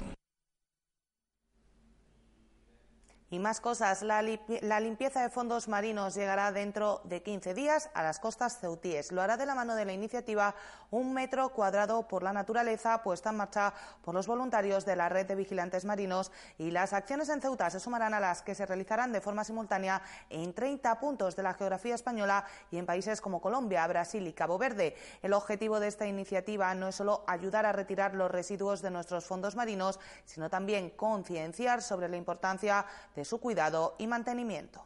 Y 3.32 3.40
más 3.40 3.62
cosas, 3.62 4.02
la, 4.02 4.22
limpieza 4.22 5.22
de 5.22 5.30
fondos 5.30 5.70
marinos 5.70 6.16
llegará 6.16 6.52
dentro 6.52 7.00
de 7.06 7.24
15 7.24 7.54
días 7.54 7.90
a 7.94 8.04
las 8.04 8.20
costas 8.20 8.60
ceutíes. 8.60 9.14
Lo 9.14 9.22
hará 9.22 9.38
de 9.38 9.46
la 9.46 9.56
mano 9.56 9.74
de 9.76 9.86
la 9.86 9.94
iniciativa 9.94 10.54
Un 10.90 11.14
metro 11.14 11.48
cuadrado 11.54 12.06
por 12.10 12.24
la 12.24 12.34
naturaleza, 12.34 13.02
puesta 13.02 13.30
en 13.30 13.38
marcha 13.38 13.74
por 14.02 14.14
los 14.14 14.28
voluntarios 14.28 14.86
de 14.86 14.98
la 14.98 15.08
red 15.08 15.26
de 15.26 15.36
vigilantes 15.36 15.86
marinos. 15.86 16.34
Y 16.58 16.72
las 16.72 16.92
acciones 16.92 17.30
en 17.30 17.40
Ceuta 17.40 17.70
se 17.70 17.80
sumarán 17.80 18.14
a 18.14 18.20
las 18.20 18.42
que 18.42 18.54
se 18.54 18.66
realizarán 18.66 19.14
de 19.14 19.22
forma 19.22 19.46
simultánea 19.46 20.02
en 20.30 20.54
30 20.54 21.00
puntos 21.00 21.38
de 21.38 21.44
la 21.44 21.54
geografía 21.54 21.96
española 21.96 22.44
y 22.70 22.80
en 22.80 22.86
países 22.86 23.22
como 23.22 23.40
Colombia, 23.40 23.88
Brasil 23.88 24.28
y 24.28 24.34
Cabo 24.34 24.58
Verde. 24.58 24.98
El 25.22 25.32
objetivo 25.32 25.80
de 25.80 25.88
esta 25.88 26.06
iniciativa 26.06 26.76
no 26.76 26.90
es 26.90 26.96
solo 26.96 27.24
ayudar 27.28 27.66
a 27.66 27.72
retirar 27.72 28.14
los 28.14 28.30
residuos 28.30 28.82
de 28.82 28.92
nuestros 28.92 29.24
fondos 29.24 29.56
marinos, 29.56 30.02
sino 30.26 30.50
también 30.50 30.90
concienciar 30.90 31.82
sobre 31.82 32.10
la 32.10 32.18
importancia 32.18 32.86
de 33.16 33.21
su 33.26 33.40
cuidado 33.40 33.96
y 33.98 34.08
mantenimiento. 34.08 34.86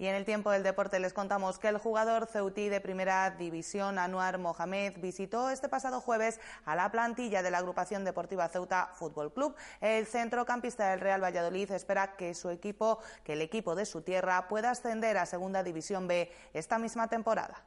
Y 0.00 0.06
en 0.06 0.14
el 0.14 0.24
tiempo 0.24 0.50
del 0.50 0.62
deporte 0.62 0.98
les 0.98 1.12
contamos 1.12 1.58
que 1.58 1.68
el 1.68 1.76
jugador 1.76 2.26
ceutí 2.26 2.70
de 2.70 2.80
primera 2.80 3.32
división, 3.32 3.98
Anuar 3.98 4.38
Mohamed, 4.38 4.94
visitó 4.96 5.50
este 5.50 5.68
pasado 5.68 6.00
jueves 6.00 6.40
a 6.64 6.74
la 6.74 6.90
plantilla 6.90 7.42
de 7.42 7.50
la 7.50 7.58
agrupación 7.58 8.02
deportiva 8.02 8.48
Ceuta 8.48 8.92
Fútbol 8.94 9.30
Club. 9.30 9.54
El 9.82 10.06
centrocampista 10.06 10.88
del 10.88 11.00
Real 11.00 11.22
Valladolid 11.22 11.70
espera 11.72 12.16
que 12.16 12.32
su 12.32 12.48
equipo, 12.48 13.00
que 13.24 13.34
el 13.34 13.42
equipo 13.42 13.74
de 13.74 13.84
su 13.84 14.00
tierra, 14.00 14.48
pueda 14.48 14.70
ascender 14.70 15.18
a 15.18 15.26
Segunda 15.26 15.62
División 15.62 16.08
B 16.08 16.32
esta 16.54 16.78
misma 16.78 17.08
temporada. 17.08 17.62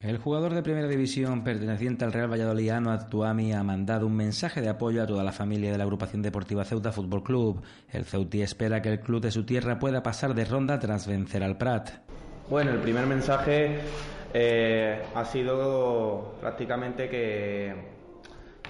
El 0.00 0.18
jugador 0.18 0.52
de 0.52 0.62
primera 0.62 0.88
división 0.88 1.42
perteneciente 1.42 2.04
al 2.04 2.12
Real 2.12 2.30
Valladolid, 2.30 2.68
Anuad 2.68 3.08
Tuami, 3.08 3.54
ha 3.54 3.62
mandado 3.62 4.06
un 4.06 4.14
mensaje 4.14 4.60
de 4.60 4.68
apoyo 4.68 5.02
a 5.02 5.06
toda 5.06 5.24
la 5.24 5.32
familia 5.32 5.72
de 5.72 5.78
la 5.78 5.84
agrupación 5.84 6.20
deportiva 6.20 6.66
Ceuta 6.66 6.92
Fútbol 6.92 7.22
Club. 7.22 7.62
El 7.90 8.04
Ceutí 8.04 8.42
espera 8.42 8.82
que 8.82 8.90
el 8.90 9.00
club 9.00 9.22
de 9.22 9.30
su 9.30 9.46
tierra 9.46 9.78
pueda 9.78 10.02
pasar 10.02 10.34
de 10.34 10.44
ronda 10.44 10.78
tras 10.78 11.06
vencer 11.06 11.42
al 11.42 11.56
Prat. 11.56 11.88
Bueno, 12.50 12.72
el 12.72 12.80
primer 12.80 13.06
mensaje 13.06 13.78
eh, 14.34 15.02
ha 15.14 15.24
sido 15.24 16.34
prácticamente 16.42 17.08
que, 17.08 17.74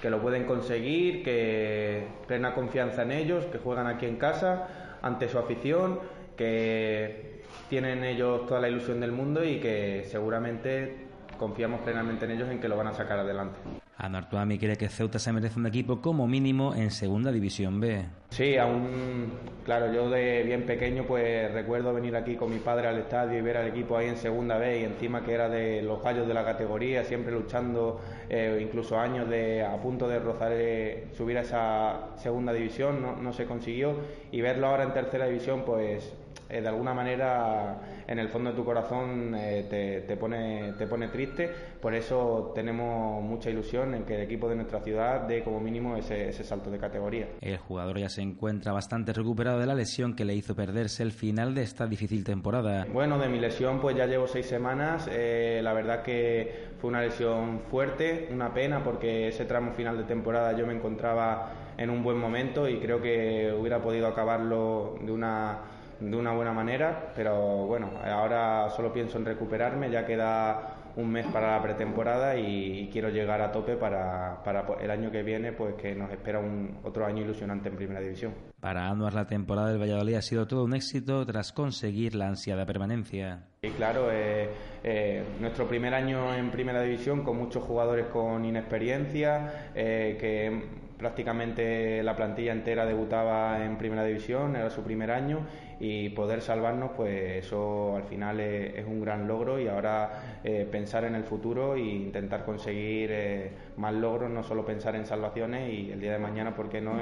que 0.01 0.09
lo 0.09 0.21
pueden 0.21 0.45
conseguir, 0.45 1.25
que 1.25 2.07
plena 2.25 2.55
confianza 2.55 3.03
en 3.03 3.11
ellos, 3.11 3.43
que 3.47 3.57
juegan 3.57 3.87
aquí 3.87 4.05
en 4.05 4.15
casa 4.15 4.97
ante 5.01 5.27
su 5.27 5.37
afición, 5.37 5.99
que 6.37 7.43
tienen 7.69 8.05
ellos 8.05 8.45
toda 8.47 8.61
la 8.61 8.69
ilusión 8.69 9.01
del 9.01 9.11
mundo 9.11 9.43
y 9.43 9.59
que 9.59 10.05
seguramente 10.09 11.06
confiamos 11.37 11.81
plenamente 11.81 12.25
en 12.25 12.31
ellos 12.31 12.49
en 12.49 12.59
que 12.59 12.67
lo 12.67 12.77
van 12.77 12.87
a 12.87 12.93
sacar 12.93 13.19
adelante. 13.19 13.59
Anartuami 13.99 14.59
cree 14.59 14.77
que 14.77 14.89
Ceuta 14.89 15.17
se 15.17 15.33
merece 15.33 15.59
un 15.59 15.65
equipo 15.65 16.01
como 16.01 16.27
mínimo 16.27 16.75
en 16.75 16.91
Segunda 16.91 17.31
División 17.31 17.79
B. 17.79 18.05
Sí, 18.29 18.55
aún, 18.55 19.31
claro, 19.65 19.91
yo 19.91 20.07
de 20.09 20.43
bien 20.43 20.67
pequeño 20.67 21.05
pues 21.05 21.51
recuerdo 21.51 21.93
venir 21.93 22.15
aquí 22.15 22.35
con 22.35 22.51
mi 22.51 22.59
padre 22.59 22.87
al 22.87 22.99
estadio 22.99 23.39
y 23.39 23.41
ver 23.41 23.57
al 23.57 23.67
equipo 23.67 23.97
ahí 23.97 24.07
en 24.07 24.17
Segunda 24.17 24.57
B 24.59 24.81
y 24.81 24.83
encima 24.83 25.23
que 25.23 25.33
era 25.33 25.49
de 25.49 25.81
los 25.81 26.03
gallos 26.03 26.27
de 26.27 26.33
la 26.35 26.45
categoría, 26.45 27.03
siempre 27.05 27.31
luchando, 27.31 27.99
eh, 28.29 28.59
incluso 28.61 28.99
años 28.99 29.27
de 29.29 29.63
a 29.63 29.75
punto 29.77 30.07
de 30.07 30.19
rozar 30.19 30.51
eh, 30.53 31.07
subir 31.17 31.39
a 31.39 31.41
esa 31.41 32.17
Segunda 32.17 32.53
División, 32.53 33.01
no, 33.01 33.15
no 33.15 33.33
se 33.33 33.45
consiguió 33.45 33.95
y 34.31 34.41
verlo 34.41 34.67
ahora 34.67 34.83
en 34.83 34.93
Tercera 34.93 35.25
División 35.25 35.63
pues 35.65 36.13
eh, 36.49 36.61
de 36.61 36.67
alguna 36.67 36.93
manera 36.93 37.79
en 38.07 38.19
el 38.19 38.29
fondo 38.29 38.51
de 38.51 38.55
tu 38.55 38.63
corazón 38.63 39.35
eh, 39.35 40.03
te, 40.07 40.17
pone, 40.17 40.73
te 40.77 40.87
pone 40.87 41.09
triste. 41.09 41.49
Por 41.81 41.93
eso 41.93 42.51
tenemos 42.55 43.21
mucha 43.21 43.49
ilusión 43.49 43.93
en 43.93 44.05
que 44.05 44.15
el 44.15 44.21
equipo 44.21 44.47
de 44.47 44.55
nuestra 44.55 44.79
ciudad 44.81 45.27
dé 45.27 45.43
como 45.43 45.59
mínimo 45.59 45.97
ese, 45.97 46.31
salto 46.43 46.71
de 46.71 46.79
categoría. 46.79 47.27
El 47.41 47.57
jugador 47.57 47.99
ya 47.99 48.09
se 48.09 48.21
encuentra 48.21 48.71
bastante 48.71 49.13
recuperado 49.13 49.59
de 49.59 49.65
la 49.65 49.75
lesión 49.75 50.15
que 50.15 50.25
le 50.25 50.35
hizo 50.35 50.55
perderse 50.55 51.03
el 51.03 51.11
final 51.11 51.53
de 51.53 51.63
esta 51.63 51.85
difícil 51.85 52.23
temporada. 52.23 52.87
Bueno, 52.91 53.19
de 53.19 53.27
mi 53.27 53.39
lesión 53.39 53.79
pues 53.81 53.95
ya 53.95 54.05
llevo 54.05 54.27
seis 54.27 54.45
semanas. 54.45 55.09
Eh, 55.11 55.59
la 55.61 55.73
verdad 55.73 56.01
que 56.01 56.67
fue 56.79 56.89
una 56.89 57.01
lesión 57.01 57.61
fuerte, 57.69 58.29
una 58.31 58.53
pena 58.53 58.83
porque 58.83 59.27
ese 59.27 59.45
tramo 59.45 59.73
final 59.73 59.97
de 59.97 60.03
temporada 60.03 60.57
yo 60.57 60.65
me 60.65 60.73
encontraba 60.73 61.51
en 61.77 61.89
un 61.89 62.03
buen 62.03 62.17
momento 62.17 62.67
y 62.67 62.79
creo 62.79 63.01
que 63.01 63.53
hubiera 63.57 63.81
podido 63.81 64.07
acabarlo 64.07 64.95
de 65.01 65.11
una 65.11 65.59
de 65.99 66.15
una 66.15 66.33
buena 66.33 66.53
manera, 66.53 67.11
pero 67.15 67.65
bueno, 67.65 67.91
ahora 68.03 68.69
solo 68.69 68.93
pienso 68.93 69.17
en 69.17 69.25
recuperarme, 69.25 69.89
ya 69.89 70.05
queda 70.05 70.77
un 70.97 71.11
mes 71.11 71.27
para 71.27 71.55
la 71.55 71.61
pretemporada 71.61 72.35
y, 72.35 72.89
quiero 72.91 73.09
llegar 73.09 73.39
a 73.41 73.51
tope 73.51 73.75
para, 73.75 74.41
para, 74.43 74.65
el 74.81 74.89
año 74.89 75.11
que 75.11 75.21
viene, 75.21 75.51
pues 75.51 75.75
que 75.75 75.95
nos 75.95 76.11
espera 76.11 76.39
un 76.39 76.79
otro 76.83 77.05
año 77.05 77.21
ilusionante 77.21 77.69
en 77.69 77.75
Primera 77.75 78.01
División. 78.01 78.33
Para 78.59 78.89
Anuar 78.89 79.13
la 79.13 79.27
temporada 79.27 79.69
del 79.69 79.79
Valladolid 79.79 80.15
ha 80.15 80.21
sido 80.21 80.47
todo 80.47 80.63
un 80.63 80.73
éxito 80.73 81.23
tras 81.25 81.53
conseguir 81.53 82.15
la 82.15 82.27
ansiada 82.27 82.65
permanencia. 82.65 83.43
Y 83.61 83.69
claro, 83.69 84.11
eh, 84.11 84.49
eh, 84.83 85.23
nuestro 85.39 85.67
primer 85.67 85.93
año 85.93 86.33
en 86.33 86.49
Primera 86.49 86.81
División 86.81 87.23
con 87.23 87.37
muchos 87.37 87.63
jugadores 87.63 88.07
con 88.07 88.43
inexperiencia, 88.43 89.71
eh, 89.75 90.17
que 90.19 90.86
prácticamente 90.97 92.01
la 92.03 92.15
plantilla 92.15 92.51
entera 92.51 92.85
debutaba 92.85 93.63
en 93.63 93.77
primera 93.77 94.03
división, 94.03 94.55
era 94.55 94.69
su 94.69 94.81
primer 94.81 95.11
año 95.11 95.45
y 95.79 96.09
poder 96.09 96.41
salvarnos, 96.41 96.91
pues 96.95 97.45
eso 97.45 97.95
al 97.97 98.03
final 98.03 98.39
es, 98.39 98.85
un 98.85 99.01
gran 99.01 99.27
logro 99.27 99.59
y 99.59 99.67
ahora 99.67 100.39
eh, 100.43 100.67
pensar 100.69 101.03
en 101.03 101.15
el 101.15 101.23
futuro 101.23 101.75
e 101.75 101.81
intentar 101.81 102.43
conseguir 102.43 103.11
eh, 103.11 103.51
más 103.77 103.93
logros, 103.93 104.31
no 104.31 104.43
solo 104.43 104.65
pensar 104.65 104.95
en 104.95 105.05
salvaciones 105.05 105.71
y 105.71 105.91
el 105.91 105.99
día 105.99 106.13
de 106.13 106.19
mañana, 106.19 106.55
¿por 106.55 106.69
qué 106.69 106.81
no 106.81 106.99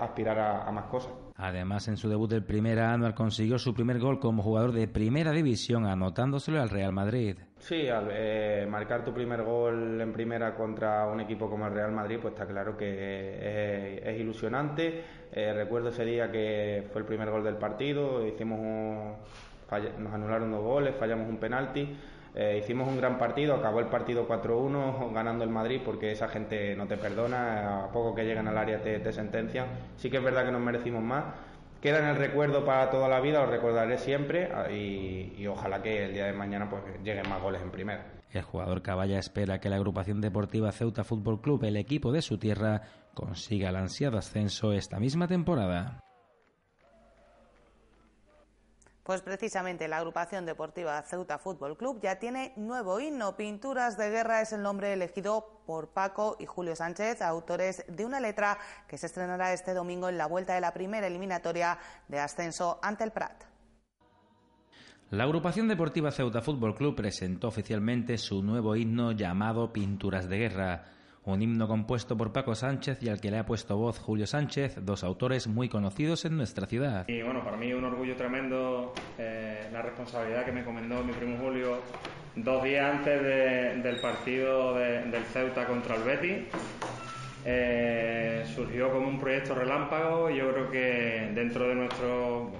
aspirar 0.00 0.38
a, 0.38 0.70
más 0.72 0.86
cosas? 0.86 1.12
Además, 1.36 1.86
en 1.86 1.96
su 1.96 2.08
debut 2.08 2.28
del 2.28 2.44
primer 2.44 2.80
anual 2.80 3.14
consiguió 3.14 3.58
su 3.58 3.72
primer 3.72 4.00
gol 4.00 4.18
como 4.18 4.42
jugador 4.42 4.72
de 4.72 4.88
primera 4.88 5.30
división, 5.30 5.86
anotándoselo 5.86 6.60
al 6.60 6.70
Real 6.70 6.92
Madrid. 6.92 7.36
Sí, 7.68 7.86
al 7.86 8.08
eh, 8.10 8.66
marcar 8.66 9.04
tu 9.04 9.12
primer 9.12 9.42
gol 9.42 10.00
en 10.00 10.10
primera 10.10 10.54
contra 10.54 11.06
un 11.06 11.20
equipo 11.20 11.50
como 11.50 11.66
el 11.66 11.74
Real 11.74 11.92
Madrid, 11.92 12.18
pues 12.18 12.32
está 12.32 12.46
claro 12.46 12.78
que 12.78 14.00
es, 14.02 14.18
ilusionante. 14.18 15.04
Eh, 15.30 15.52
recuerdo 15.52 15.90
ese 15.90 16.06
día 16.06 16.32
que 16.32 16.88
fue 16.90 17.02
el 17.02 17.06
primer 17.06 17.28
gol 17.30 17.44
del 17.44 17.56
partido, 17.56 18.26
hicimos 18.26 19.18
nos 19.98 20.14
anularon 20.14 20.50
dos 20.50 20.62
goles, 20.62 20.94
fallamos 20.98 21.28
un 21.28 21.36
penalti. 21.36 21.94
Eh, 22.34 22.56
hicimos 22.58 22.88
un 22.88 22.96
gran 22.96 23.18
partido, 23.18 23.54
acabó 23.54 23.80
el 23.80 23.88
partido 23.88 24.26
4-1 24.26 25.12
ganando 25.12 25.44
el 25.44 25.50
Madrid 25.50 25.82
porque 25.84 26.10
esa 26.12 26.28
gente 26.28 26.74
no 26.74 26.86
te 26.86 26.96
perdona, 26.96 27.84
a 27.84 27.92
poco 27.92 28.14
que 28.14 28.24
llegan 28.24 28.48
al 28.48 28.56
área 28.56 28.80
te, 28.80 28.98
te 29.00 29.12
sentencian. 29.12 29.66
Sí 29.96 30.08
que 30.08 30.16
es 30.16 30.24
verdad 30.24 30.46
que 30.46 30.52
nos 30.52 30.62
merecimos 30.62 31.02
más, 31.02 31.24
queda 31.80 31.98
en 32.00 32.06
el 32.06 32.16
recuerdo 32.16 32.64
para 32.64 32.90
toda 32.90 33.08
la 33.08 33.20
vida, 33.20 33.40
lo 33.40 33.50
recordaré 33.50 33.98
siempre 33.98 34.50
ah, 34.54 34.70
y, 34.70 35.46
ojalá 35.46 35.82
que 35.82 36.04
el 36.04 36.14
día 36.14 36.26
de 36.26 36.32
mañana 36.32 36.68
pues 36.68 36.82
lleguen 37.02 37.28
más 37.28 37.40
goles 37.40 37.62
en 37.62 37.70
primera. 37.70 38.06
El 38.30 38.42
jugador 38.42 38.82
Caballa 38.82 39.18
espera 39.18 39.58
que 39.58 39.70
la 39.70 39.76
agrupación 39.76 40.20
deportiva 40.20 40.70
Ceuta 40.72 41.04
Fútbol 41.04 41.40
Club, 41.40 41.64
el 41.64 41.76
equipo 41.76 42.12
de 42.12 42.22
su 42.22 42.38
tierra, 42.38 42.82
consiga 43.14 43.70
el 43.70 43.76
ansiado 43.76 44.18
ascenso 44.18 44.72
esta 44.72 45.00
misma 45.00 45.26
temporada. 45.26 46.00
Pues 49.08 49.22
precisamente 49.22 49.88
la 49.88 49.96
agrupación 49.96 50.44
deportiva 50.44 51.00
Ceuta 51.00 51.38
Fútbol 51.38 51.78
Club 51.78 51.98
ya 52.02 52.18
tiene 52.18 52.52
nuevo 52.56 53.00
himno. 53.00 53.38
Pinturas 53.38 53.96
de 53.96 54.10
Guerra 54.10 54.42
es 54.42 54.52
el 54.52 54.60
nombre 54.60 54.92
elegido 54.92 55.62
por 55.64 55.94
Paco 55.94 56.36
y 56.38 56.44
Julio 56.44 56.76
Sánchez, 56.76 57.22
autores 57.22 57.86
de 57.88 58.04
una 58.04 58.20
letra 58.20 58.58
que 58.86 58.98
se 58.98 59.06
estrenará 59.06 59.54
este 59.54 59.72
domingo 59.72 60.10
en 60.10 60.18
la 60.18 60.26
vuelta 60.26 60.54
de 60.54 60.60
la 60.60 60.74
primera 60.74 61.06
eliminatoria 61.06 61.78
de 62.06 62.18
ascenso 62.18 62.78
ante 62.82 63.02
el 63.02 63.12
Prat. 63.12 63.44
La 65.08 65.24
agrupación 65.24 65.68
deportiva 65.68 66.10
Ceuta 66.10 66.42
Fútbol 66.42 66.74
Club 66.74 66.94
presentó 66.94 67.48
oficialmente 67.48 68.18
su 68.18 68.42
nuevo 68.42 68.76
himno 68.76 69.12
llamado 69.12 69.72
Pinturas 69.72 70.28
de 70.28 70.36
Guerra 70.36 70.84
un 71.24 71.42
himno 71.42 71.68
compuesto 71.68 72.16
por 72.16 72.32
Paco 72.32 72.54
Sánchez 72.54 73.02
y 73.02 73.08
al 73.08 73.20
que 73.20 73.30
le 73.30 73.38
ha 73.38 73.46
puesto 73.46 73.76
voz 73.76 73.98
Julio 73.98 74.26
Sánchez, 74.26 74.78
dos 74.82 75.04
autores 75.04 75.46
muy 75.46 75.68
conocidos 75.68 76.24
en 76.24 76.36
nuestra 76.36 76.66
ciudad. 76.66 77.06
Y 77.08 77.22
bueno, 77.22 77.44
para 77.44 77.56
mí 77.56 77.72
un 77.72 77.84
orgullo 77.84 78.16
tremendo 78.16 78.94
eh, 79.18 79.68
la 79.72 79.82
responsabilidad 79.82 80.44
que 80.44 80.52
me 80.52 80.60
encomendó 80.60 81.02
mi 81.04 81.12
primo 81.12 81.36
Julio 81.38 81.80
dos 82.36 82.62
días 82.62 82.94
antes 82.96 83.82
del 83.82 84.00
partido 84.00 84.74
del 84.74 85.24
Ceuta 85.24 85.66
contra 85.66 85.96
el 85.96 86.02
Betis. 86.02 86.38
Eh, 87.44 88.44
surgió 88.54 88.90
como 88.90 89.08
un 89.08 89.20
proyecto 89.20 89.54
relámpago 89.54 90.28
y 90.28 90.36
yo 90.36 90.52
creo 90.52 90.70
que 90.70 91.30
dentro 91.34 91.68
de 91.68 91.74
nuestro 91.74 92.50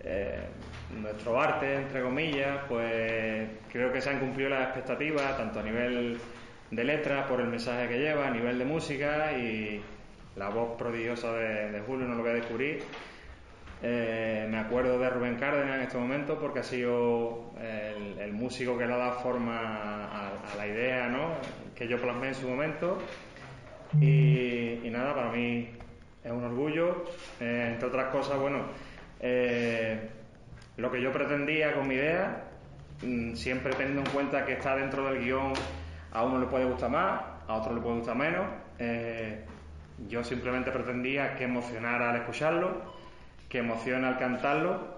eh, 0.00 0.44
nuestro 1.00 1.40
arte 1.40 1.76
entre 1.76 2.02
comillas 2.02 2.60
pues 2.68 3.48
creo 3.72 3.92
que 3.92 4.00
se 4.00 4.10
han 4.10 4.20
cumplido 4.20 4.50
las 4.50 4.68
expectativas 4.68 5.36
tanto 5.36 5.60
a 5.60 5.62
nivel 5.62 6.18
de 6.70 6.84
letra 6.84 7.26
por 7.26 7.40
el 7.40 7.48
mensaje 7.48 7.88
que 7.88 7.98
lleva, 7.98 8.26
a 8.26 8.30
nivel 8.30 8.58
de 8.58 8.64
música 8.64 9.32
y 9.32 9.80
la 10.36 10.48
voz 10.48 10.76
prodigiosa 10.76 11.32
de, 11.32 11.80
Julio, 11.86 12.06
no 12.06 12.14
lo 12.14 12.22
voy 12.22 12.32
a 12.32 12.34
descubrir. 12.34 12.82
Eh, 13.82 14.46
me 14.50 14.58
acuerdo 14.58 14.98
de 14.98 15.10
Rubén 15.10 15.36
Cárdenas 15.36 15.76
en 15.76 15.82
este 15.82 15.98
momento 15.98 16.38
porque 16.38 16.60
ha 16.60 16.62
sido 16.62 17.52
el, 17.60 18.32
músico 18.32 18.76
que 18.76 18.86
le 18.86 18.94
ha 18.94 18.96
dado 18.96 19.20
forma 19.20 19.58
a, 20.06 20.56
la 20.56 20.66
idea 20.66 21.08
¿no? 21.08 21.34
que 21.74 21.86
yo 21.86 22.00
plasmé 22.00 22.28
en 22.28 22.34
su 22.34 22.48
momento. 22.48 22.98
Y, 24.00 24.88
nada, 24.90 25.14
para 25.14 25.30
mí 25.30 25.70
es 26.24 26.30
un 26.30 26.44
orgullo. 26.44 27.04
Eh, 27.40 27.70
entre 27.72 27.88
otras 27.88 28.06
cosas, 28.06 28.38
bueno, 28.38 28.64
eh, 29.20 30.08
lo 30.76 30.90
que 30.90 31.00
yo 31.00 31.12
pretendía 31.12 31.72
con 31.74 31.88
mi 31.88 31.94
idea, 31.94 32.44
mm, 33.02 33.34
siempre 33.34 33.72
teniendo 33.74 34.02
en 34.02 34.10
cuenta 34.10 34.44
que 34.44 34.54
está 34.54 34.76
dentro 34.76 35.06
del 35.06 35.24
guion 35.24 35.52
a 36.12 36.22
uno 36.22 36.38
le 36.38 36.46
puede 36.46 36.64
gustar 36.64 36.90
más, 36.90 37.20
a 37.46 37.54
otro 37.54 37.74
le 37.74 37.80
puede 37.80 37.96
gustar 37.96 38.16
menos. 38.16 38.46
Eh, 38.78 39.44
yo 40.08 40.22
simplemente 40.22 40.70
pretendía 40.70 41.34
que 41.36 41.44
emocionara 41.44 42.10
al 42.10 42.16
escucharlo, 42.16 42.82
que 43.48 43.58
emocione 43.58 44.06
al 44.06 44.18
cantarlo, 44.18 44.96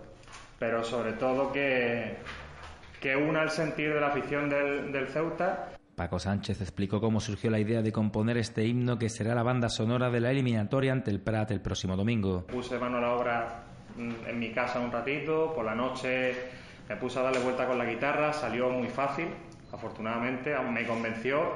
pero 0.58 0.82
sobre 0.82 1.12
todo 1.12 1.52
que, 1.52 2.16
que 3.00 3.16
una 3.16 3.42
el 3.42 3.50
sentir 3.50 3.92
de 3.94 4.00
la 4.00 4.08
afición 4.08 4.48
del, 4.48 4.92
del 4.92 5.06
Ceuta. 5.08 5.70
Paco 5.94 6.18
Sánchez 6.18 6.60
explicó 6.60 7.00
cómo 7.00 7.20
surgió 7.20 7.50
la 7.50 7.58
idea 7.58 7.82
de 7.82 7.90
componer 7.90 8.38
este 8.38 8.64
himno 8.64 8.98
que 8.98 9.08
será 9.08 9.34
la 9.34 9.42
banda 9.42 9.68
sonora 9.68 10.10
de 10.10 10.20
la 10.20 10.30
eliminatoria 10.30 10.92
ante 10.92 11.10
el 11.10 11.20
Prat 11.20 11.50
el 11.50 11.60
próximo 11.60 11.96
domingo. 11.96 12.46
Puse 12.46 12.78
mano 12.78 12.98
a 12.98 13.00
la 13.00 13.12
obra 13.14 13.64
mm, 13.96 14.28
en 14.28 14.38
mi 14.38 14.52
casa 14.52 14.78
un 14.78 14.92
ratito, 14.92 15.52
por 15.54 15.64
la 15.64 15.74
noche 15.74 16.34
me 16.88 16.96
puse 16.96 17.18
a 17.18 17.22
darle 17.22 17.40
vuelta 17.40 17.66
con 17.66 17.76
la 17.76 17.84
guitarra, 17.84 18.32
salió 18.32 18.70
muy 18.70 18.88
fácil, 18.88 19.26
afortunadamente, 19.72 20.54
aún 20.54 20.72
me 20.72 20.86
convenció. 20.86 21.54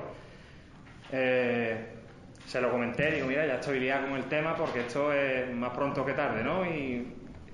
Eh, 1.11 1.93
se 2.47 2.61
lo 2.61 2.71
comenté, 2.71 3.13
digo, 3.13 3.27
mira, 3.27 3.47
ya 3.47 3.55
estoy 3.55 3.81
liado 3.81 4.09
con 4.09 4.17
el 4.17 4.25
tema 4.25 4.57
porque 4.57 4.81
esto 4.81 5.13
es 5.13 5.53
más 5.55 5.71
pronto 5.71 6.05
que 6.05 6.13
tarde, 6.13 6.43
¿no? 6.43 6.65
Y 6.67 7.07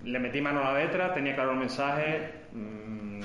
le 0.05 0.19
metí 0.19 0.41
mano 0.41 0.61
a 0.61 0.73
la 0.73 0.79
letra, 0.79 1.13
tenía 1.13 1.35
claro 1.35 1.53
el 1.53 1.59
mensaje. 1.59 2.33
Mm, 2.53 3.21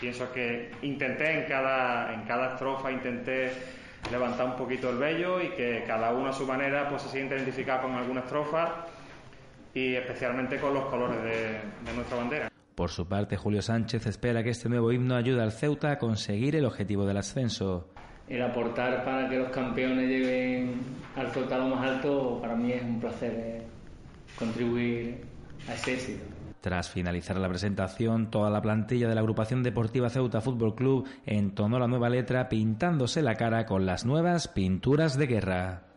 pienso 0.00 0.32
que 0.32 0.70
intenté 0.82 1.40
en 1.40 1.48
cada, 1.48 2.14
en 2.14 2.22
cada 2.22 2.52
estrofa, 2.52 2.90
intenté 2.92 3.52
levantar 4.10 4.46
un 4.46 4.56
poquito 4.56 4.90
el 4.90 4.96
vello 4.96 5.42
y 5.42 5.48
que 5.50 5.84
cada 5.86 6.12
uno 6.12 6.30
a 6.30 6.32
su 6.32 6.46
manera 6.46 6.88
pues 6.88 7.02
se 7.02 7.08
siente 7.08 7.36
identificado 7.36 7.82
con 7.82 7.94
alguna 7.94 8.20
estrofa 8.20 8.86
y 9.74 9.94
especialmente 9.94 10.58
con 10.58 10.74
los 10.74 10.84
colores 10.86 11.22
de 11.22 11.92
nuestra 11.94 12.16
bandera. 12.16 12.50
Por 12.80 12.88
su 12.88 13.06
parte, 13.06 13.36
Julio 13.36 13.60
Sánchez 13.60 14.06
espera 14.06 14.42
que 14.42 14.48
este 14.48 14.70
nuevo 14.70 14.90
himno 14.90 15.14
ayude 15.14 15.42
al 15.42 15.52
Ceuta 15.52 15.90
a 15.90 15.98
conseguir 15.98 16.56
el 16.56 16.64
objetivo 16.64 17.04
del 17.04 17.18
ascenso. 17.18 17.90
El 18.26 18.40
aportar 18.40 19.04
para 19.04 19.28
que 19.28 19.36
los 19.36 19.50
campeones 19.50 20.08
lleguen 20.08 20.80
al 21.14 21.28
Ceuta 21.28 21.58
lo 21.58 21.76
más 21.76 21.86
alto, 21.86 22.38
para 22.40 22.56
mí 22.56 22.72
es 22.72 22.82
un 22.82 22.98
placer 22.98 23.32
eh, 23.34 23.62
contribuir 24.38 25.26
a 25.68 25.74
ese 25.74 25.92
éxito. 25.92 26.24
Tras 26.62 26.88
finalizar 26.88 27.36
la 27.36 27.50
presentación, 27.50 28.30
toda 28.30 28.48
la 28.48 28.62
plantilla 28.62 29.10
de 29.10 29.14
la 29.14 29.20
agrupación 29.20 29.62
deportiva 29.62 30.08
Ceuta 30.08 30.40
Fútbol 30.40 30.74
Club 30.74 31.06
entonó 31.26 31.78
la 31.78 31.86
nueva 31.86 32.08
letra 32.08 32.48
pintándose 32.48 33.20
la 33.20 33.34
cara 33.34 33.66
con 33.66 33.84
las 33.84 34.06
nuevas 34.06 34.48
pinturas 34.48 35.18
de 35.18 35.26
guerra. 35.26 35.89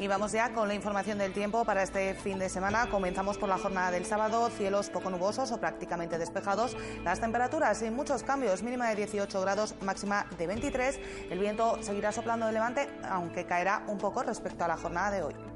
Y 0.00 0.08
vamos 0.08 0.32
ya 0.32 0.54
con 0.54 0.66
la 0.66 0.72
información 0.72 1.18
del 1.18 1.34
tiempo 1.34 1.66
para 1.66 1.82
este 1.82 2.14
fin 2.14 2.38
de 2.38 2.48
semana. 2.48 2.88
Comenzamos 2.88 3.36
por 3.36 3.50
la 3.50 3.58
jornada 3.58 3.90
del 3.90 4.06
sábado, 4.06 4.48
cielos 4.48 4.88
poco 4.88 5.10
nubosos 5.10 5.52
o 5.52 5.60
prácticamente 5.60 6.16
despejados. 6.16 6.74
Las 7.04 7.20
temperaturas 7.20 7.76
sin 7.76 7.94
muchos 7.94 8.22
cambios, 8.22 8.62
mínima 8.62 8.88
de 8.88 8.96
18 8.96 9.40
grados, 9.42 9.74
máxima 9.82 10.26
de 10.38 10.46
23. 10.46 10.98
El 11.28 11.38
viento 11.38 11.82
seguirá 11.82 12.12
soplando 12.12 12.46
de 12.46 12.52
levante, 12.52 12.88
aunque 13.10 13.44
caerá 13.44 13.82
un 13.88 13.98
poco 13.98 14.22
respecto 14.22 14.64
a 14.64 14.68
la 14.68 14.78
jornada 14.78 15.10
de 15.10 15.22
hoy. 15.22 15.49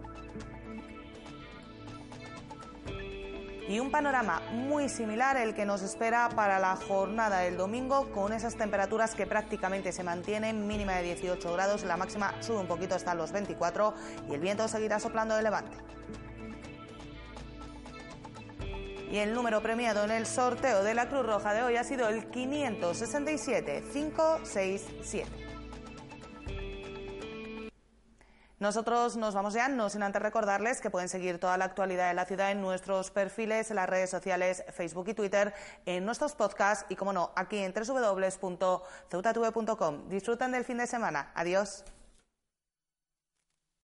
Y 3.75 3.81
un 3.81 3.91
panorama 3.91 4.41
muy 4.53 4.89
similar 4.89 5.37
el 5.37 5.53
que 5.53 5.67
nos 5.67 5.83
espera 5.83 6.29
para 6.29 6.61
la 6.61 6.77
jornada 6.77 7.41
del 7.41 7.57
domingo 7.57 8.09
con 8.13 8.33
esas 8.33 8.55
temperaturas 8.55 9.17
que 9.17 9.27
prácticamente 9.27 9.91
se 9.91 10.05
mantienen, 10.05 10.69
mínima 10.69 10.93
de 10.93 11.03
18 11.03 11.53
grados, 11.53 11.83
la 11.83 11.97
máxima 11.97 12.41
sube 12.41 12.59
un 12.59 12.69
poquito 12.69 12.95
hasta 12.95 13.17
los 13.17 13.33
24 13.33 13.93
y 14.29 14.35
el 14.35 14.41
viento 14.41 14.69
seguirá 14.69 15.01
soplando 15.01 15.35
de 15.35 15.43
levante. 15.43 15.77
Y 19.11 19.19
el 19.19 19.35
número 19.35 19.61
premiado 19.61 20.05
en 20.05 20.13
el 20.13 20.27
sorteo 20.27 20.85
de 20.85 20.95
la 20.95 21.09
Cruz 21.09 21.27
Roja 21.27 21.53
de 21.53 21.65
hoy 21.65 21.77
ha 21.77 21.83
sido 21.83 22.09
el 22.09 22.31
567 22.31 23.83
567. 23.93 25.44
Nosotros 28.61 29.17
nos 29.17 29.35
vamos 29.35 29.55
ya, 29.55 29.69
no 29.69 29.91
sin 29.91 30.05
antes 30.05 30.23
recordarles 30.23 30.81
que 30.81 30.89
pueden 30.89 31.09
seguir 31.09 31.41
toda 31.41 31.59
la 31.59 31.65
actualidad 31.65 32.07
de 32.09 32.15
la 32.15 32.25
ciudad 32.25 32.53
en 32.53 32.61
nuestros 32.61 33.11
perfiles, 33.11 33.71
en 33.71 33.77
las 33.77 33.89
redes 33.89 34.11
sociales, 34.11 34.63
Facebook 34.73 35.09
y 35.09 35.15
Twitter, 35.15 35.53
en 35.87 36.05
nuestros 36.05 36.35
podcasts 36.35 36.87
y, 36.89 36.95
como 36.95 37.13
no, 37.13 37.33
aquí 37.35 37.59
en 37.59 37.75
www.ceutatv.com. 37.75 40.09
Disfruten 40.09 40.53
del 40.53 40.65
fin 40.65 40.79
de 40.79 40.87
semana. 40.87 41.33
Adiós. 41.35 41.83